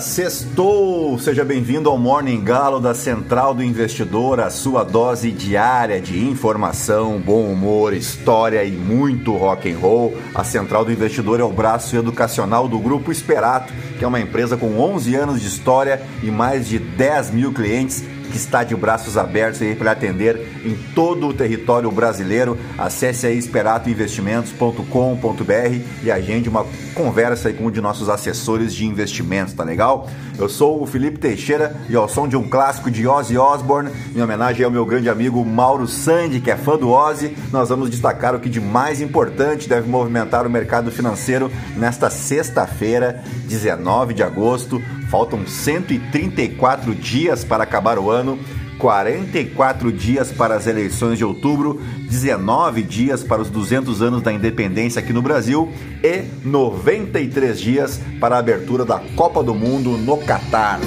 Sextou! 0.00 1.18
Seja 1.18 1.44
bem-vindo 1.44 1.90
ao 1.90 1.98
Morning 1.98 2.42
Galo 2.42 2.80
da 2.80 2.94
Central 2.94 3.54
do 3.54 3.62
Investidor, 3.62 4.40
a 4.40 4.48
sua 4.48 4.82
dose 4.82 5.30
diária 5.30 6.00
de 6.00 6.18
informação, 6.26 7.18
bom 7.18 7.44
humor, 7.44 7.92
história 7.92 8.64
e 8.64 8.70
muito 8.70 9.36
rock 9.36 9.70
and 9.70 9.78
roll. 9.78 10.16
A 10.34 10.42
Central 10.42 10.84
do 10.84 10.92
Investidor 10.92 11.38
é 11.40 11.44
o 11.44 11.52
braço 11.52 11.94
educacional 11.96 12.66
do 12.66 12.78
Grupo 12.78 13.12
Esperato, 13.12 13.72
que 13.98 14.04
é 14.04 14.08
uma 14.08 14.20
empresa 14.20 14.56
com 14.56 14.78
11 14.78 15.14
anos 15.14 15.40
de 15.40 15.46
história 15.46 16.00
e 16.22 16.30
mais 16.30 16.66
de 16.66 16.78
10 16.78 17.32
mil 17.32 17.52
clientes 17.52 18.02
que 18.30 18.36
está 18.36 18.62
de 18.64 18.74
braços 18.74 19.18
abertos 19.18 19.60
aí 19.60 19.74
para 19.74 19.92
atender 19.92 20.60
em 20.64 20.74
todo 20.94 21.28
o 21.28 21.34
território 21.34 21.90
brasileiro. 21.90 22.56
Acesse 22.78 23.26
aí 23.26 23.36
esperatoinvestimentos.com.br 23.36 25.80
e 26.02 26.10
agende 26.10 26.48
uma 26.48 26.64
conversa 26.94 27.48
aí 27.48 27.54
com 27.54 27.66
um 27.66 27.70
de 27.70 27.80
nossos 27.80 28.08
assessores 28.08 28.74
de 28.74 28.86
investimentos, 28.86 29.54
tá 29.54 29.64
legal? 29.64 30.08
Eu 30.38 30.48
sou 30.48 30.82
o 30.82 30.86
Felipe 30.86 31.18
Teixeira 31.18 31.76
e 31.88 31.96
ao 31.96 32.08
som 32.08 32.26
de 32.26 32.36
um 32.36 32.48
clássico 32.48 32.90
de 32.90 33.06
Ozzy 33.06 33.36
Osbourne, 33.36 33.90
em 34.14 34.22
homenagem 34.22 34.64
ao 34.64 34.70
meu 34.70 34.86
grande 34.86 35.08
amigo 35.08 35.44
Mauro 35.44 35.86
Sandi, 35.86 36.40
que 36.40 36.50
é 36.50 36.56
fã 36.56 36.78
do 36.78 36.90
Ozzy, 36.90 37.36
nós 37.52 37.68
vamos 37.68 37.90
destacar 37.90 38.34
o 38.34 38.40
que 38.40 38.48
de 38.48 38.60
mais 38.60 39.00
importante 39.00 39.68
deve 39.68 39.88
movimentar 39.88 40.46
o 40.46 40.50
mercado 40.50 40.90
financeiro 40.90 41.50
nesta 41.76 42.08
sexta-feira, 42.08 43.22
19 43.46 44.14
de 44.14 44.22
agosto. 44.22 44.82
Faltam 45.10 45.44
134 45.44 46.94
dias 46.94 47.42
para 47.42 47.64
acabar 47.64 47.98
o 47.98 48.10
ano, 48.10 48.38
44 48.78 49.92
dias 49.92 50.30
para 50.30 50.54
as 50.54 50.68
eleições 50.68 51.18
de 51.18 51.24
outubro, 51.24 51.82
19 52.08 52.82
dias 52.82 53.24
para 53.24 53.42
os 53.42 53.50
200 53.50 54.00
anos 54.02 54.22
da 54.22 54.32
independência 54.32 55.00
aqui 55.00 55.12
no 55.12 55.20
Brasil 55.20 55.70
e 56.02 56.22
93 56.46 57.60
dias 57.60 58.00
para 58.20 58.36
a 58.36 58.38
abertura 58.38 58.84
da 58.84 59.00
Copa 59.16 59.42
do 59.42 59.54
Mundo 59.54 59.98
no 59.98 60.16
Catar. 60.18 60.78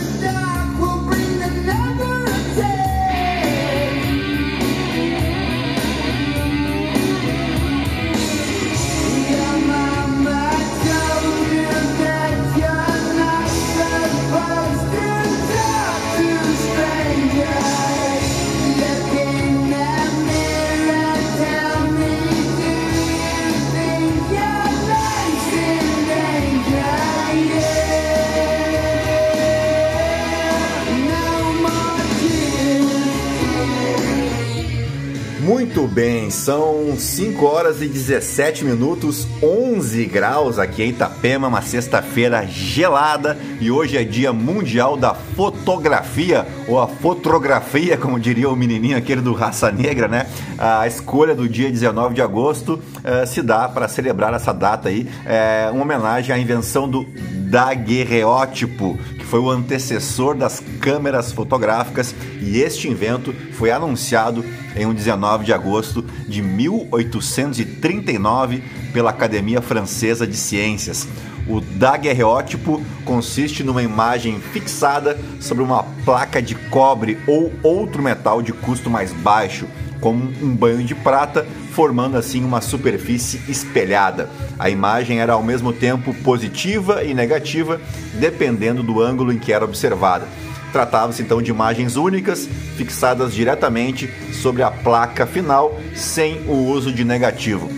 São 36.44 36.98
5 37.00 37.46
horas 37.46 37.82
e 37.82 37.88
17 37.88 38.66
minutos, 38.66 39.26
11 39.42 40.06
graus 40.08 40.60
aqui 40.60 40.84
em 40.84 40.90
Itapema, 40.90 41.48
uma 41.48 41.62
sexta-feira 41.62 42.46
gelada 42.46 43.38
e 43.62 43.72
hoje 43.72 43.96
é 43.96 44.04
dia 44.04 44.34
mundial 44.34 44.98
da 44.98 45.14
fotografia, 45.36 46.48
ou 46.68 46.80
a 46.80 46.88
fotografia, 46.88 47.98
como 47.98 48.20
diria 48.20 48.50
o 48.50 48.56
menininho 48.56 48.98
aquele 48.98 49.22
do 49.22 49.34
Raça 49.34 49.72
Negra, 49.72 50.08
né? 50.08 50.28
A 50.58 50.88
escolha 50.88 51.36
do 51.36 51.50
dia 51.50 51.72
19 51.72 52.16
de 52.16 52.22
agosto 52.22 52.74
uh, 52.74 53.28
se 53.28 53.42
dá 53.42 53.68
para 53.68 53.88
celebrar 53.88 54.32
essa 54.34 54.54
data 54.54 54.90
aí, 54.90 55.08
é 55.26 55.70
uma 55.72 55.84
homenagem 55.84 56.36
à 56.36 56.40
invenção 56.40 56.90
do 56.90 57.06
daguerreótipo, 57.50 58.98
que 59.18 59.26
foi 59.26 59.40
o 59.40 59.50
antecessor 59.50 60.36
das 60.36 60.62
câmeras 60.80 61.32
fotográficas, 61.32 62.14
e 62.42 62.60
este 62.60 62.88
invento 62.88 63.34
foi 63.54 63.72
anunciado 63.72 64.46
em 64.76 64.86
um 64.86 64.94
19 64.94 65.46
de 65.46 65.54
agosto 65.54 66.04
de 66.28 66.42
1839 66.42 68.62
pela 68.92 69.12
Academia 69.12 69.62
Francesa 69.62 70.26
de 70.26 70.36
Ciências. 70.36 71.08
O 71.48 71.60
daguerreótipo 71.60 72.82
consiste 73.04 73.64
numa 73.64 73.84
imagem 73.84 74.40
fixada 74.40 75.18
sobre 75.40 75.64
uma 75.64 75.84
placa 76.06 76.42
de 76.42 76.56
cobre 76.56 77.18
ou 77.28 77.52
outro 77.62 78.02
metal 78.02 78.42
de 78.42 78.54
custo 78.54 78.90
mais 78.90 79.12
baixo, 79.12 79.68
como 80.00 80.24
um 80.42 80.56
banho 80.56 80.84
de 80.84 80.96
prata, 80.96 81.46
formando 81.72 82.18
assim 82.18 82.44
uma 82.44 82.62
superfície 82.62 83.42
espelhada. 83.50 84.30
A 84.58 84.70
imagem 84.70 85.20
era 85.20 85.34
ao 85.34 85.44
mesmo 85.44 85.74
tempo 85.74 86.14
positiva 86.16 87.04
e 87.04 87.14
negativa, 87.14 87.82
dependendo 88.20 88.82
do 88.82 89.02
ângulo 89.02 89.34
em 89.34 89.40
que 89.40 89.52
era 89.52 89.66
observada. 89.66 90.28
Tratava-se 90.72 91.22
então 91.22 91.42
de 91.42 91.52
imagens 91.52 91.96
únicas, 91.96 92.48
fixadas 92.78 93.34
diretamente 93.34 94.10
sobre 94.32 94.64
a 94.64 94.72
placa 94.72 95.26
final, 95.26 95.80
sem 95.94 96.42
o 96.48 96.54
uso 96.54 96.92
de 96.92 97.04
negativo. 97.04 97.70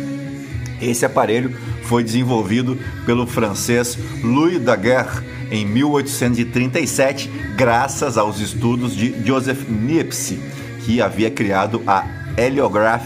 Esse 0.82 1.06
aparelho 1.06 1.56
foi 1.86 2.04
desenvolvido 2.04 2.78
pelo 3.06 3.26
francês 3.26 3.98
Louis 4.24 4.60
Daguerre 4.60 5.24
em 5.52 5.66
1837, 5.66 7.30
graças 7.56 8.18
aos 8.18 8.40
estudos 8.40 8.96
de 8.96 9.16
Joseph 9.26 9.70
Niepce, 9.70 10.40
que 10.84 11.02
havia 11.02 11.30
criado 11.30 11.82
a 11.86 12.06
heliograph 12.38 13.06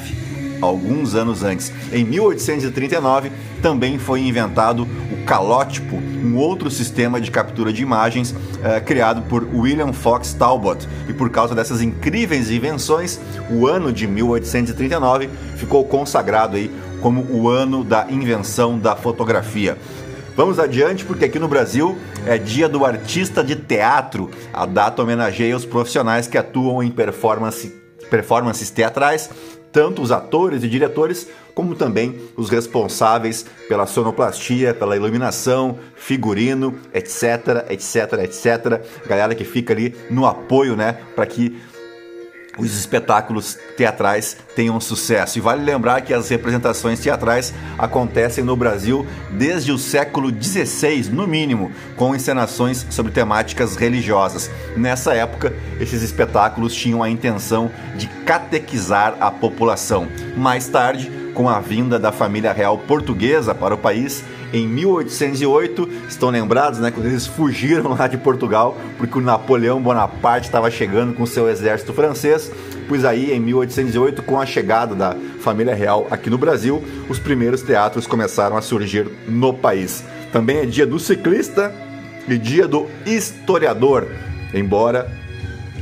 alguns 0.61 1.15
anos 1.15 1.43
antes. 1.43 1.71
Em 1.91 2.03
1839, 2.03 3.31
também 3.61 3.97
foi 3.97 4.21
inventado 4.21 4.87
o 5.11 5.25
calótipo, 5.25 5.97
um 5.97 6.35
outro 6.35 6.69
sistema 6.69 7.19
de 7.19 7.31
captura 7.31 7.71
de 7.71 7.81
imagens 7.81 8.31
uh, 8.31 8.83
criado 8.85 9.21
por 9.23 9.43
William 9.53 9.93
Fox 9.93 10.33
Talbot. 10.33 10.87
E 11.07 11.13
por 11.13 11.29
causa 11.29 11.55
dessas 11.55 11.81
incríveis 11.81 12.49
invenções, 12.49 13.19
o 13.49 13.67
ano 13.67 13.91
de 13.91 14.07
1839 14.07 15.29
ficou 15.55 15.83
consagrado 15.85 16.55
aí 16.55 16.71
como 17.01 17.25
o 17.31 17.49
ano 17.49 17.83
da 17.83 18.07
invenção 18.09 18.77
da 18.77 18.95
fotografia. 18.95 19.77
Vamos 20.35 20.59
adiante, 20.59 21.03
porque 21.03 21.25
aqui 21.25 21.39
no 21.39 21.47
Brasil 21.47 21.97
é 22.25 22.37
dia 22.37 22.69
do 22.69 22.85
artista 22.85 23.43
de 23.43 23.55
teatro. 23.55 24.29
A 24.53 24.65
data 24.65 25.01
homenageia 25.01 25.55
os 25.55 25.65
profissionais 25.65 26.27
que 26.27 26.37
atuam 26.37 26.81
em 26.81 26.89
performance, 26.89 27.67
performances 28.09 28.69
teatrais 28.69 29.29
tanto 29.71 30.01
os 30.01 30.11
atores 30.11 30.63
e 30.63 30.67
diretores, 30.67 31.27
como 31.53 31.75
também 31.75 32.19
os 32.35 32.49
responsáveis 32.49 33.45
pela 33.67 33.85
sonoplastia, 33.85 34.73
pela 34.73 34.95
iluminação, 34.95 35.77
figurino, 35.95 36.75
etc, 36.93 37.69
etc, 37.69 38.13
etc. 38.23 38.81
Galera 39.07 39.35
que 39.35 39.43
fica 39.43 39.73
ali 39.73 39.95
no 40.09 40.25
apoio, 40.25 40.75
né, 40.75 40.97
para 41.15 41.25
que 41.25 41.59
os 42.59 42.77
espetáculos 42.77 43.57
teatrais 43.77 44.37
tenham 44.55 44.79
sucesso. 44.79 45.37
E 45.37 45.41
vale 45.41 45.63
lembrar 45.63 46.01
que 46.01 46.13
as 46.13 46.29
representações 46.29 46.99
teatrais 46.99 47.53
acontecem 47.77 48.43
no 48.43 48.55
Brasil 48.55 49.07
desde 49.31 49.71
o 49.71 49.77
século 49.77 50.29
XVI, 50.29 51.09
no 51.09 51.25
mínimo, 51.25 51.71
com 51.95 52.15
encenações 52.15 52.85
sobre 52.89 53.11
temáticas 53.11 53.75
religiosas. 53.75 54.51
Nessa 54.75 55.13
época, 55.13 55.53
esses 55.79 56.01
espetáculos 56.01 56.75
tinham 56.75 57.01
a 57.01 57.09
intenção 57.09 57.71
de 57.95 58.07
catequizar 58.25 59.15
a 59.19 59.31
população. 59.31 60.07
Mais 60.35 60.67
tarde, 60.67 61.11
com 61.33 61.47
a 61.47 61.59
vinda 61.59 61.97
da 61.97 62.11
família 62.11 62.51
real 62.51 62.77
portuguesa 62.77 63.55
para 63.55 63.73
o 63.73 63.77
país, 63.77 64.23
em 64.53 64.67
1808. 64.67 65.89
Estão 66.07 66.29
lembrados, 66.29 66.79
né, 66.79 66.91
quando 66.91 67.05
eles 67.05 67.27
fugiram 67.27 67.95
lá 67.95 68.07
de 68.07 68.17
Portugal, 68.17 68.77
porque 68.97 69.17
o 69.17 69.21
Napoleão 69.21 69.81
Bonaparte 69.81 70.47
estava 70.47 70.69
chegando 70.69 71.13
com 71.13 71.25
seu 71.25 71.49
exército 71.49 71.93
francês. 71.93 72.51
Pois 72.87 73.05
aí, 73.05 73.31
em 73.31 73.39
1808, 73.39 74.23
com 74.23 74.39
a 74.39 74.45
chegada 74.45 74.95
da 74.95 75.15
família 75.39 75.75
real 75.75 76.07
aqui 76.09 76.29
no 76.29 76.37
Brasil, 76.37 76.83
os 77.07 77.19
primeiros 77.19 77.61
teatros 77.61 78.07
começaram 78.07 78.57
a 78.57 78.61
surgir 78.61 79.07
no 79.27 79.53
país. 79.53 80.03
Também 80.31 80.57
é 80.57 80.65
dia 80.65 80.85
do 80.85 80.99
ciclista 80.99 81.73
e 82.27 82.37
dia 82.37 82.67
do 82.67 82.87
historiador, 83.05 84.07
embora 84.53 85.11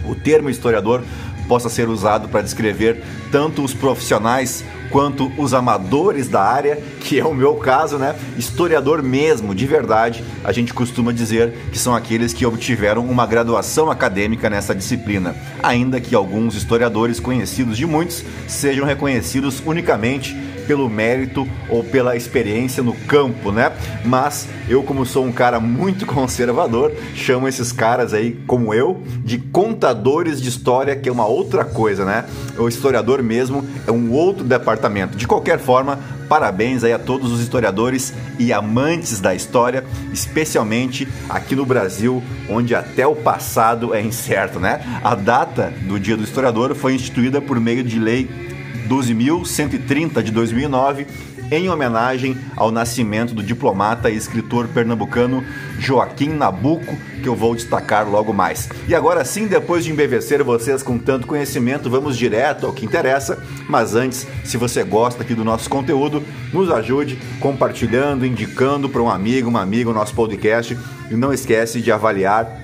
o 0.06 0.16
termo 0.16 0.50
historiador 0.50 1.02
possa 1.48 1.70
ser 1.70 1.88
usado 1.88 2.28
para 2.28 2.42
descrever 2.42 3.02
tanto 3.31 3.63
os 3.63 3.74
profissionais 3.74 4.63
quanto 4.89 5.31
os 5.38 5.54
amadores 5.54 6.28
da 6.28 6.42
área, 6.42 6.78
que 7.01 7.19
é 7.19 7.25
o 7.25 7.34
meu 7.34 7.56
caso, 7.56 7.98
né? 7.98 8.16
Historiador 8.38 9.01
mesmo, 9.01 9.54
de 9.54 9.66
verdade, 9.66 10.24
a 10.44 10.51
gente 10.51 10.74
costuma 10.74 11.12
dizer 11.12 11.54
que 11.72 11.80
são 11.80 11.95
aqueles 11.95 12.34
que 12.34 12.45
obtiveram 12.45 13.06
uma 13.06 13.25
graduação 13.25 13.89
acadêmica 13.89 14.50
nessa 14.50 14.75
disciplina, 14.75 15.36
ainda 15.62 16.00
que 16.00 16.16
alguns 16.16 16.56
historiadores 16.56 17.19
conhecidos 17.19 17.78
de 17.78 17.86
muitos 17.86 18.24
sejam 18.48 18.86
reconhecidos 18.86 19.62
unicamente 19.66 20.36
pelo 20.68 20.90
mérito 20.90 21.48
ou 21.69 21.84
pela 21.84 22.16
experiência 22.16 22.84
no 22.84 22.94
campo, 22.94 23.52
né? 23.52 23.72
Mas 24.04 24.48
eu, 24.68 24.84
como 24.84 25.06
sou 25.06 25.25
um 25.25 25.31
cara 25.31 25.60
muito 25.60 26.06
conservador, 26.08 26.92
chamo 27.16 27.48
esses 27.48 27.72
caras 27.72 28.14
aí, 28.14 28.34
como 28.46 28.74
eu, 28.74 29.02
de 29.24 29.38
contadores 29.38 30.42
de 30.42 30.50
história, 30.50 30.96
que 30.96 31.08
é 31.08 31.12
uma 31.12 31.25
outra 31.25 31.64
coisa, 31.64 32.04
né? 32.04 32.25
O 32.58 32.68
historiador 32.68 33.24
mesmo 33.24 33.66
é 33.88 33.92
um 33.92 34.12
outro 34.12 34.44
departamento. 34.44 35.18
De 35.18 35.28
qualquer 35.28 35.60
forma, 35.60 36.00
parabéns 36.28 36.84
aí 36.84 36.92
a 36.92 37.00
todos 37.00 37.31
os 37.31 37.40
historiadores 37.40 38.13
e 38.38 38.52
amantes 38.52 39.20
da 39.20 39.34
história, 39.34 39.86
especialmente 40.12 41.08
aqui 41.30 41.56
no 41.56 41.66
Brasil, 41.66 42.22
onde 42.50 42.75
até 42.75 43.08
o 43.08 43.16
passado 43.16 43.94
é 43.94 44.02
incerto, 44.02 44.60
né? 44.60 44.81
A 45.04 45.16
data 45.16 45.74
do 45.84 46.00
Dia 46.00 46.18
do 46.18 46.24
Historiador 46.24 46.75
foi 46.75 46.94
instituída 46.96 47.42
por 47.42 47.60
meio 47.60 47.84
de 47.84 48.00
lei 48.00 48.48
12.130 48.88 50.22
de 50.22 50.31
2009 50.31 51.08
em 51.52 51.69
homenagem 51.69 52.38
ao 52.56 52.72
nascimento 52.72 53.34
do 53.34 53.44
diplomata 53.44 54.10
e 54.10 54.16
escritor 54.16 54.68
pernambucano 54.68 55.44
Joaquim 55.80 56.30
Nabuco, 56.30 56.96
que 57.22 57.30
eu 57.30 57.36
vou 57.36 57.56
destacar 57.56 58.08
logo 58.08 58.34
mais. 58.34 58.69
E 58.88 58.96
agora 58.96 59.24
sim, 59.24 59.48
depois 59.48 59.84
de 59.84 59.92
embevecer 59.92 60.44
vocês 60.44 60.84
com 60.84 60.98
tanto 60.98 61.28
conhecimento, 61.28 61.90
vamos 61.90 62.18
direto 62.18 62.66
ao 62.66 62.74
que 62.74 62.86
interessa. 62.86 63.42
Mas 63.69 63.96
antes, 63.96 64.28
se 64.44 64.58
você 64.58 64.84
gosta 64.84 65.24
aqui 65.24 65.34
do 65.34 65.44
nosso 65.44 65.70
conteúdo, 65.70 66.24
nos 66.52 66.70
ajude 66.70 67.18
compartilhando, 67.40 68.25
indicando 68.25 68.90
para 68.90 69.02
um 69.02 69.10
amigo, 69.10 69.50
uma 69.50 69.62
amiga 69.62 69.90
o 69.90 69.94
nosso 69.94 70.13
podcast 70.13 70.78
e 71.10 71.16
não 71.16 71.31
esquece 71.31 71.81
de 71.81 71.92
avaliar 71.92 72.62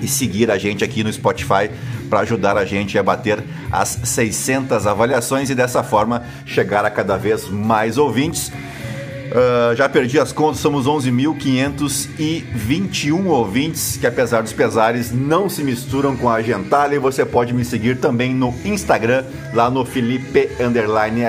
e 0.00 0.08
seguir 0.08 0.50
a 0.50 0.58
gente 0.58 0.84
aqui 0.84 1.02
no 1.02 1.12
Spotify 1.12 1.70
para 2.14 2.20
ajudar 2.20 2.56
a 2.56 2.64
gente 2.64 2.96
a 2.96 3.02
bater 3.02 3.42
as 3.72 3.98
600 4.04 4.86
avaliações 4.86 5.50
e 5.50 5.54
dessa 5.54 5.82
forma 5.82 6.22
chegar 6.46 6.84
a 6.84 6.90
cada 6.90 7.16
vez 7.16 7.48
mais 7.48 7.98
ouvintes. 7.98 8.50
Uh, 8.50 9.74
já 9.74 9.88
perdi 9.88 10.20
as 10.20 10.30
contas, 10.30 10.60
somos 10.60 10.86
11.521 10.86 13.26
ouvintes 13.26 13.96
que, 13.96 14.06
apesar 14.06 14.42
dos 14.42 14.52
pesares, 14.52 15.10
não 15.10 15.48
se 15.48 15.64
misturam 15.64 16.16
com 16.16 16.30
a 16.30 16.40
Gentalha. 16.40 16.94
E 16.94 17.00
você 17.00 17.24
pode 17.24 17.52
me 17.52 17.64
seguir 17.64 17.96
também 17.96 18.32
no 18.32 18.54
Instagram, 18.64 19.24
lá 19.52 19.68
no 19.68 19.84
Felipe 19.84 20.50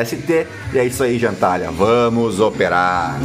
ST. 0.05 0.45
E 0.71 0.77
é 0.77 0.85
isso 0.85 1.01
aí, 1.01 1.17
Gentalha. 1.17 1.71
Vamos 1.71 2.39
operar! 2.39 3.19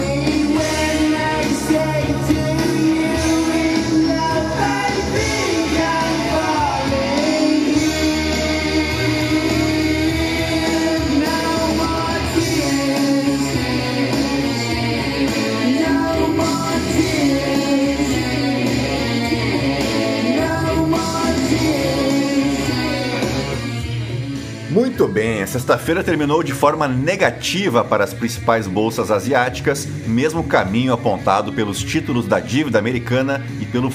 Muito 25.00 25.14
bem, 25.14 25.42
a 25.42 25.46
sexta-feira 25.46 26.04
terminou 26.04 26.42
de 26.42 26.52
forma 26.52 26.86
negativa 26.86 27.82
para 27.82 28.04
as 28.04 28.12
principais 28.12 28.66
bolsas 28.66 29.10
asiáticas, 29.10 29.88
mesmo 30.06 30.44
caminho 30.44 30.92
apontado 30.92 31.54
pelos 31.54 31.82
títulos 31.82 32.26
da 32.26 32.38
dívida 32.38 32.78
americana 32.78 33.42
e 33.58 33.64
pelos 33.64 33.94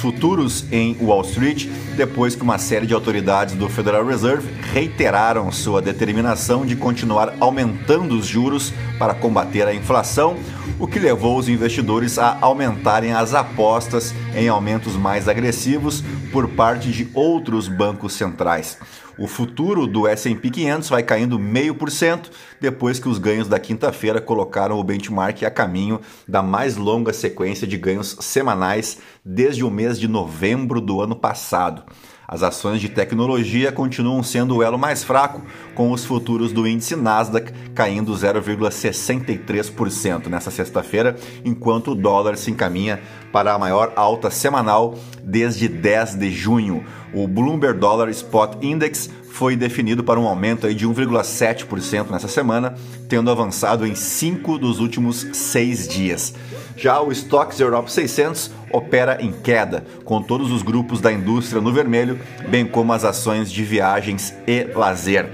futuros 0.00 0.64
em 0.72 0.96
Wall 0.98 1.20
Street, 1.20 1.66
depois 1.94 2.34
que 2.34 2.42
uma 2.42 2.56
série 2.56 2.86
de 2.86 2.94
autoridades 2.94 3.54
do 3.54 3.68
Federal 3.68 4.06
Reserve 4.06 4.48
reiteraram 4.72 5.52
sua 5.52 5.82
determinação 5.82 6.64
de 6.64 6.74
continuar 6.74 7.34
aumentando 7.38 8.16
os 8.16 8.26
juros 8.26 8.72
para 8.98 9.12
combater 9.12 9.68
a 9.68 9.74
inflação, 9.74 10.38
o 10.78 10.86
que 10.86 10.98
levou 10.98 11.38
os 11.38 11.50
investidores 11.50 12.18
a 12.18 12.38
aumentarem 12.40 13.12
as 13.12 13.34
apostas 13.34 14.14
em 14.34 14.48
aumentos 14.48 14.94
mais 14.96 15.28
agressivos 15.28 16.02
por 16.32 16.48
parte 16.48 16.90
de 16.90 17.08
outros 17.14 17.68
bancos 17.68 18.12
centrais. 18.12 18.78
O 19.18 19.26
futuro 19.26 19.86
do 19.86 20.06
S&P 20.06 20.50
500 20.50 20.88
vai 20.90 21.02
caindo 21.02 21.38
0,5% 21.38 22.30
depois 22.60 22.98
que 22.98 23.08
os 23.08 23.18
ganhos 23.18 23.48
da 23.48 23.58
quinta-feira 23.58 24.20
colocaram 24.20 24.78
o 24.78 24.84
benchmark 24.84 25.42
a 25.42 25.50
caminho 25.50 26.00
da 26.28 26.42
mais 26.42 26.76
longa 26.76 27.12
sequência 27.14 27.66
de 27.66 27.78
ganhos 27.78 28.16
semanais 28.20 28.98
desde 29.24 29.64
o 29.64 29.70
mês 29.70 29.98
de 29.98 30.06
novembro 30.06 30.80
do 30.80 31.00
ano 31.00 31.16
passado. 31.16 31.82
As 32.28 32.42
ações 32.42 32.80
de 32.80 32.88
tecnologia 32.88 33.70
continuam 33.70 34.22
sendo 34.22 34.56
o 34.56 34.62
elo 34.62 34.78
mais 34.78 35.04
fraco, 35.04 35.42
com 35.74 35.92
os 35.92 36.04
futuros 36.04 36.52
do 36.52 36.66
índice 36.66 36.96
Nasdaq 36.96 37.52
caindo 37.74 38.12
0,63% 38.12 40.26
nessa 40.26 40.50
sexta-feira, 40.50 41.16
enquanto 41.44 41.92
o 41.92 41.94
dólar 41.94 42.36
se 42.36 42.50
encaminha 42.50 43.00
para 43.32 43.54
a 43.54 43.58
maior 43.58 43.92
alta 43.94 44.30
semanal 44.30 44.98
desde 45.22 45.68
10 45.68 46.16
de 46.16 46.30
junho. 46.30 46.84
O 47.14 47.28
Bloomberg 47.28 47.78
Dollar 47.78 48.08
Spot 48.08 48.56
Index 48.60 49.08
foi 49.36 49.54
definido 49.54 50.02
para 50.02 50.18
um 50.18 50.26
aumento 50.26 50.66
aí 50.66 50.74
de 50.74 50.88
1,7% 50.88 52.08
nessa 52.10 52.26
semana, 52.26 52.74
tendo 53.06 53.30
avançado 53.30 53.86
em 53.86 53.94
cinco 53.94 54.56
dos 54.56 54.80
últimos 54.80 55.26
seis 55.34 55.86
dias. 55.86 56.32
Já 56.74 57.02
o 57.02 57.12
Stocks 57.12 57.60
Europe 57.60 57.92
600 57.92 58.50
opera 58.72 59.18
em 59.20 59.32
queda, 59.32 59.84
com 60.06 60.22
todos 60.22 60.50
os 60.50 60.62
grupos 60.62 61.02
da 61.02 61.12
indústria 61.12 61.60
no 61.60 61.70
vermelho, 61.70 62.18
bem 62.48 62.66
como 62.66 62.94
as 62.94 63.04
ações 63.04 63.52
de 63.52 63.62
viagens 63.62 64.34
e 64.46 64.64
lazer. 64.74 65.28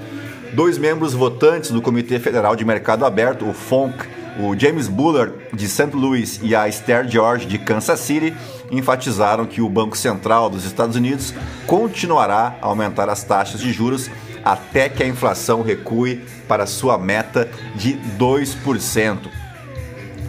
Dois 0.53 0.79
membros 0.79 1.15
votantes 1.15 1.71
do 1.71 1.81
Comitê 1.81 2.19
Federal 2.19 2.57
de 2.57 2.65
Mercado 2.65 3.07
Aberto, 3.07 3.49
o 3.49 3.53
FONC, 3.53 4.05
o 4.41 4.59
James 4.59 4.89
Bullard 4.89 5.33
de 5.53 5.69
St. 5.69 5.91
Louis 5.95 6.41
e 6.43 6.57
a 6.57 6.67
Esther 6.67 7.07
George 7.09 7.47
de 7.47 7.57
Kansas 7.59 8.01
City 8.01 8.35
enfatizaram 8.73 9.45
que 9.45 9.61
o 9.61 9.69
Banco 9.69 9.97
Central 9.97 10.49
dos 10.49 10.65
Estados 10.65 10.97
Unidos 10.97 11.35
continuará 11.67 12.57
a 12.61 12.67
aumentar 12.67 13.09
as 13.11 13.23
taxas 13.23 13.61
de 13.61 13.71
juros 13.71 14.11
até 14.43 14.89
que 14.89 15.03
a 15.03 15.07
inflação 15.07 15.63
recue 15.63 16.25
para 16.49 16.67
sua 16.67 16.99
meta 16.99 17.49
de 17.77 17.95
2%. 18.19 19.19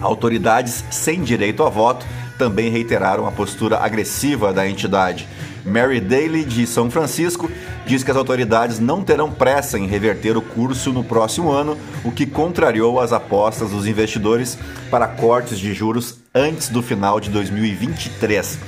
Autoridades 0.00 0.84
sem 0.90 1.22
direito 1.22 1.64
a 1.64 1.70
voto 1.70 2.04
também 2.38 2.70
reiteraram 2.70 3.26
a 3.26 3.32
postura 3.32 3.78
agressiva 3.78 4.52
da 4.52 4.68
entidade. 4.68 5.28
Mary 5.64 6.00
Daly, 6.00 6.44
de 6.44 6.66
São 6.66 6.90
Francisco, 6.90 7.50
diz 7.86 8.04
que 8.04 8.10
as 8.10 8.16
autoridades 8.16 8.78
não 8.78 9.02
terão 9.02 9.30
pressa 9.30 9.78
em 9.78 9.86
reverter 9.86 10.36
o 10.36 10.42
curso 10.42 10.92
no 10.92 11.02
próximo 11.02 11.50
ano, 11.50 11.78
o 12.04 12.12
que 12.12 12.26
contrariou 12.26 13.00
as 13.00 13.12
apostas 13.12 13.70
dos 13.70 13.86
investidores 13.86 14.58
para 14.90 15.06
cortes 15.06 15.58
de 15.58 15.72
juros 15.72 16.18
antes 16.34 16.68
do 16.68 16.82
final 16.82 17.18
de 17.18 17.30
2023. 17.30 18.58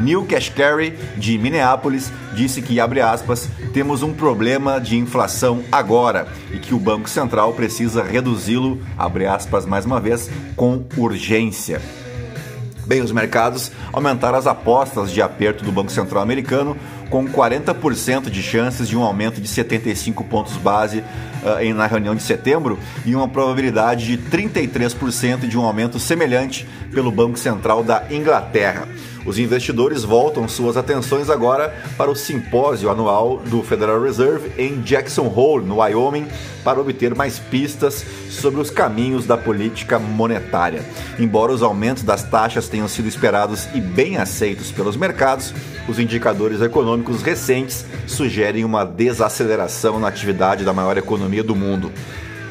Neil 0.00 0.24
Kashkari, 0.24 0.96
de 1.18 1.36
Minneapolis, 1.36 2.10
disse 2.34 2.62
que, 2.62 2.80
aspas, 2.80 3.48
temos 3.74 4.02
um 4.02 4.14
problema 4.14 4.80
de 4.80 4.96
inflação 4.96 5.62
agora 5.70 6.26
e 6.52 6.58
que 6.58 6.74
o 6.74 6.78
Banco 6.78 7.08
Central 7.08 7.52
precisa 7.52 8.02
reduzi-lo, 8.02 8.80
mais 9.66 9.84
uma 9.84 10.00
vez, 10.00 10.30
com 10.56 10.84
urgência. 10.96 11.82
Bem, 12.90 13.02
os 13.02 13.12
mercados 13.12 13.70
aumentaram 13.92 14.36
as 14.36 14.48
apostas 14.48 15.12
de 15.12 15.22
aperto 15.22 15.64
do 15.64 15.70
Banco 15.70 15.92
Central 15.92 16.24
americano, 16.24 16.76
com 17.10 17.26
40% 17.26 18.30
de 18.30 18.42
chances 18.42 18.88
de 18.88 18.96
um 18.96 19.02
aumento 19.02 19.40
de 19.40 19.48
75 19.48 20.24
pontos 20.24 20.56
base 20.56 21.00
uh, 21.42 21.74
na 21.74 21.86
reunião 21.86 22.14
de 22.14 22.22
setembro 22.22 22.78
e 23.04 23.14
uma 23.14 23.28
probabilidade 23.28 24.16
de 24.16 24.30
33% 24.30 25.48
de 25.48 25.58
um 25.58 25.64
aumento 25.64 25.98
semelhante 25.98 26.66
pelo 26.94 27.10
Banco 27.10 27.36
Central 27.36 27.82
da 27.82 28.04
Inglaterra. 28.10 28.88
Os 29.26 29.38
investidores 29.38 30.02
voltam 30.02 30.48
suas 30.48 30.76
atenções 30.76 31.28
agora 31.28 31.74
para 31.96 32.10
o 32.10 32.16
simpósio 32.16 32.90
anual 32.90 33.38
do 33.38 33.62
Federal 33.62 34.02
Reserve 34.02 34.50
em 34.56 34.80
Jackson 34.80 35.26
Hole, 35.26 35.66
no 35.66 35.80
Wyoming, 35.80 36.26
para 36.64 36.80
obter 36.80 37.14
mais 37.14 37.38
pistas 37.38 38.04
sobre 38.30 38.60
os 38.60 38.70
caminhos 38.70 39.26
da 39.26 39.36
política 39.36 39.98
monetária. 39.98 40.82
Embora 41.18 41.52
os 41.52 41.62
aumentos 41.62 42.02
das 42.02 42.22
taxas 42.22 42.68
tenham 42.68 42.88
sido 42.88 43.08
esperados 43.08 43.68
e 43.74 43.80
bem 43.80 44.16
aceitos 44.16 44.72
pelos 44.72 44.96
mercados, 44.96 45.52
os 45.88 45.98
indicadores 45.98 46.60
econômicos 46.60 47.22
recentes 47.22 47.84
sugerem 48.06 48.64
uma 48.64 48.84
desaceleração 48.84 49.98
na 49.98 50.08
atividade 50.08 50.64
da 50.64 50.72
maior 50.72 50.96
economia 50.96 51.42
do 51.42 51.56
mundo. 51.56 51.92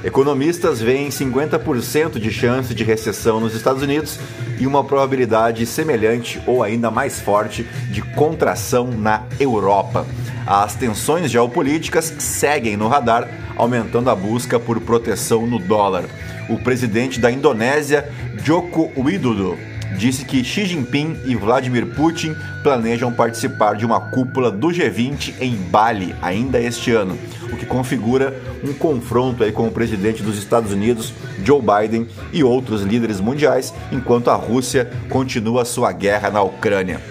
Economistas 0.03 0.79
veem 0.79 1.09
50% 1.09 2.19
de 2.19 2.31
chance 2.31 2.73
de 2.73 2.85
recessão 2.85 3.39
nos 3.41 3.53
Estados 3.53 3.83
Unidos 3.83 4.17
e 4.57 4.65
uma 4.65 4.81
probabilidade 4.81 5.65
semelhante 5.65 6.41
ou 6.47 6.63
ainda 6.63 6.89
mais 6.89 7.19
forte 7.19 7.63
de 7.91 8.01
contração 8.01 8.87
na 8.87 9.23
Europa. 9.39 10.05
As 10.47 10.73
tensões 10.73 11.29
geopolíticas 11.29 12.13
seguem 12.17 12.77
no 12.77 12.87
radar, 12.87 13.27
aumentando 13.57 14.09
a 14.09 14.15
busca 14.15 14.57
por 14.57 14.79
proteção 14.79 15.45
no 15.45 15.59
dólar. 15.59 16.05
O 16.49 16.57
presidente 16.57 17.19
da 17.19 17.29
Indonésia, 17.29 18.09
Joko 18.43 18.89
Widodo, 18.97 19.57
disse 19.97 20.25
que 20.25 20.43
Xi 20.43 20.65
Jinping 20.65 21.17
e 21.25 21.35
Vladimir 21.35 21.85
Putin 21.87 22.35
planejam 22.63 23.11
participar 23.11 23.75
de 23.75 23.85
uma 23.85 23.99
cúpula 23.99 24.51
do 24.51 24.67
G20 24.67 25.35
em 25.39 25.55
Bali 25.55 26.15
ainda 26.21 26.59
este 26.59 26.91
ano, 26.91 27.17
o 27.51 27.57
que 27.57 27.65
configura 27.65 28.33
um 28.63 28.73
confronto 28.73 29.43
aí 29.43 29.51
com 29.51 29.67
o 29.67 29.71
presidente 29.71 30.21
dos 30.21 30.37
Estados 30.37 30.71
Unidos, 30.71 31.13
Joe 31.43 31.61
Biden, 31.61 32.07
e 32.31 32.43
outros 32.43 32.81
líderes 32.81 33.19
mundiais, 33.19 33.73
enquanto 33.91 34.29
a 34.29 34.35
Rússia 34.35 34.89
continua 35.09 35.65
sua 35.65 35.91
guerra 35.91 36.29
na 36.29 36.41
Ucrânia. 36.41 37.01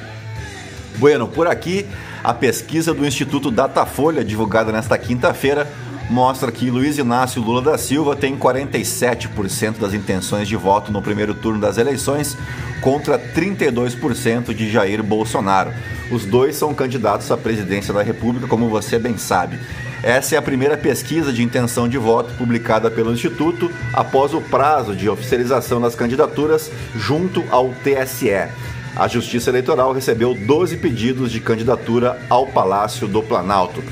Bueno, 0.98 1.28
por 1.28 1.46
aqui, 1.46 1.86
a 2.22 2.34
pesquisa 2.34 2.92
do 2.92 3.06
Instituto 3.06 3.50
Datafolha, 3.50 4.24
divulgada 4.24 4.72
nesta 4.72 4.98
quinta-feira, 4.98 5.66
mostra 6.08 6.50
que 6.50 6.70
Luiz 6.70 6.98
Inácio 6.98 7.42
Lula 7.42 7.62
da 7.62 7.78
Silva 7.78 8.16
tem 8.16 8.36
47% 8.36 9.78
das 9.78 9.94
intenções 9.94 10.48
de 10.48 10.56
voto 10.56 10.90
no 10.90 11.02
primeiro 11.02 11.34
turno 11.34 11.60
das 11.60 11.78
eleições, 11.78 12.36
contra 12.80 13.18
32% 13.18 14.54
de 14.54 14.70
Jair 14.70 15.02
Bolsonaro. 15.02 15.72
Os 16.10 16.24
dois 16.24 16.56
são 16.56 16.72
candidatos 16.72 17.30
à 17.30 17.36
presidência 17.36 17.92
da 17.92 18.02
República, 18.02 18.46
como 18.46 18.68
você 18.68 18.98
bem 18.98 19.18
sabe. 19.18 19.58
Essa 20.02 20.36
é 20.36 20.38
a 20.38 20.42
primeira 20.42 20.76
pesquisa 20.76 21.32
de 21.32 21.42
intenção 21.42 21.88
de 21.88 21.98
voto 21.98 22.32
publicada 22.34 22.90
pelo 22.90 23.12
Instituto 23.12 23.70
após 23.92 24.32
o 24.32 24.40
prazo 24.40 24.94
de 24.94 25.08
oficialização 25.08 25.80
das 25.80 25.94
candidaturas 25.94 26.70
junto 26.94 27.44
ao 27.50 27.72
TSE. 27.82 28.48
A 28.96 29.06
Justiça 29.06 29.50
Eleitoral 29.50 29.92
recebeu 29.92 30.34
12 30.34 30.76
pedidos 30.78 31.30
de 31.30 31.40
candidatura 31.40 32.18
ao 32.30 32.46
Palácio 32.46 33.06
do 33.06 33.22
Planalto. 33.22 33.82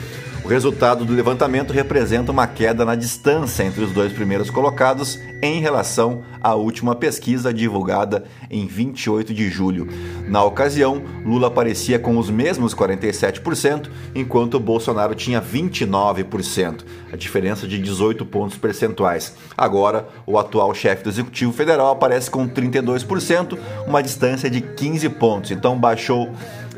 O 0.47 0.49
resultado 0.49 1.05
do 1.05 1.13
levantamento 1.13 1.73
representa 1.73 2.31
uma 2.31 2.47
queda 2.47 2.85
na 2.85 2.95
distância 2.95 3.65
entre 3.65 3.83
os 3.83 3.91
dois 3.91 4.13
primeiros 4.13 4.49
colocados 4.49 5.19
em 5.43 5.61
relação 5.61 6.23
à 6.41 6.55
última 6.55 6.95
pesquisa 6.95 7.53
divulgada 7.53 8.23
em 8.49 8.65
28 8.65 9.35
de 9.35 9.51
julho. 9.51 9.89
Na 10.29 10.45
ocasião, 10.45 11.03
Lula 11.25 11.49
aparecia 11.49 11.99
com 11.99 12.17
os 12.17 12.31
mesmos 12.31 12.77
47%, 12.77 13.91
enquanto 14.15 14.61
Bolsonaro 14.61 15.17
tinha 15.17 15.43
29%, 15.43 16.85
a 17.13 17.17
diferença 17.17 17.67
de 17.67 17.81
18 17.81 18.25
pontos 18.25 18.57
percentuais. 18.57 19.35
Agora, 19.59 20.07
o 20.25 20.39
atual 20.39 20.73
chefe 20.73 21.03
do 21.03 21.11
Executivo 21.11 21.53
Federal 21.53 21.91
aparece 21.91 22.31
com 22.31 22.49
32%, 22.49 23.59
uma 23.85 24.01
distância 24.01 24.49
de 24.49 24.61
15 24.61 25.09
pontos, 25.09 25.51
então 25.51 25.77
baixou 25.77 26.31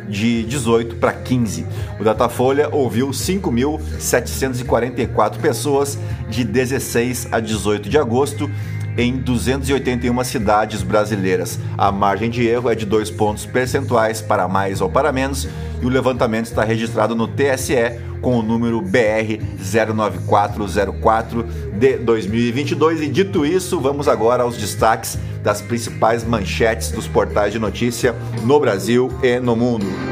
de 0.09 0.43
18 0.45 0.97
para 0.97 1.13
15. 1.13 1.67
O 2.01 2.05
Datafolha 2.05 2.71
ouviu 2.73 3.11
5.744 3.11 5.39
pessoas 5.39 5.99
de 6.29 6.43
16 6.45 7.29
a 7.31 7.39
18 7.41 7.89
de 7.89 7.97
agosto 7.99 8.51
em 8.99 9.17
281 9.17 10.25
cidades 10.25 10.83
brasileiras. 10.83 11.59
A 11.79 11.93
margem 11.93 12.29
de 12.29 12.47
erro 12.47 12.69
é 12.69 12.75
de 12.75 12.85
2 12.85 13.13
pontos 13.13 13.47
percentuais 13.47 14.21
para 14.21 14.49
mais 14.49 14.81
ou 14.81 14.91
para 14.91 15.13
menos 15.13 15.49
e 15.81 15.87
o 15.87 15.89
levantamento 15.89 16.47
está 16.47 16.65
registrado 16.65 17.15
no 17.15 17.29
TSE 17.29 18.01
com 18.21 18.37
o 18.37 18.43
número 18.43 18.83
BR 18.83 19.41
09404 19.61 21.47
de 21.79 21.99
2022. 21.99 23.03
E 23.03 23.07
dito 23.07 23.47
isso, 23.47 23.79
vamos 23.81 24.09
agora 24.09 24.43
aos 24.43 24.57
destaques 24.57 25.17
das 25.45 25.63
principais 25.63 26.25
manchetes 26.25 26.91
dos 26.91 27.07
portais 27.07 27.53
de 27.53 27.61
notícia 27.61 28.17
no 28.43 28.59
Brasil 28.59 29.13
e 29.23 29.39
no 29.39 29.55
mundo. 29.55 30.08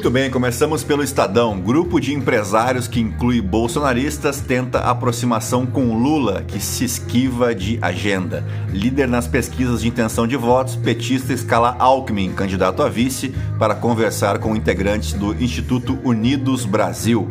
Muito 0.00 0.12
bem, 0.12 0.30
começamos 0.30 0.82
pelo 0.82 1.02
Estadão. 1.02 1.60
Grupo 1.60 2.00
de 2.00 2.14
empresários 2.14 2.88
que 2.88 2.98
inclui 2.98 3.42
bolsonaristas 3.42 4.40
tenta 4.40 4.78
aproximação 4.78 5.66
com 5.66 5.92
Lula, 5.92 6.42
que 6.42 6.58
se 6.58 6.86
esquiva 6.86 7.54
de 7.54 7.78
agenda. 7.82 8.42
Líder 8.72 9.06
nas 9.06 9.28
pesquisas 9.28 9.82
de 9.82 9.88
intenção 9.88 10.26
de 10.26 10.38
votos, 10.38 10.74
petista 10.74 11.34
escala 11.34 11.76
Alckmin, 11.78 12.32
candidato 12.32 12.82
a 12.82 12.88
vice, 12.88 13.34
para 13.58 13.74
conversar 13.74 14.38
com 14.38 14.56
integrantes 14.56 15.12
do 15.12 15.34
Instituto 15.34 15.98
Unidos 16.02 16.64
Brasil. 16.64 17.28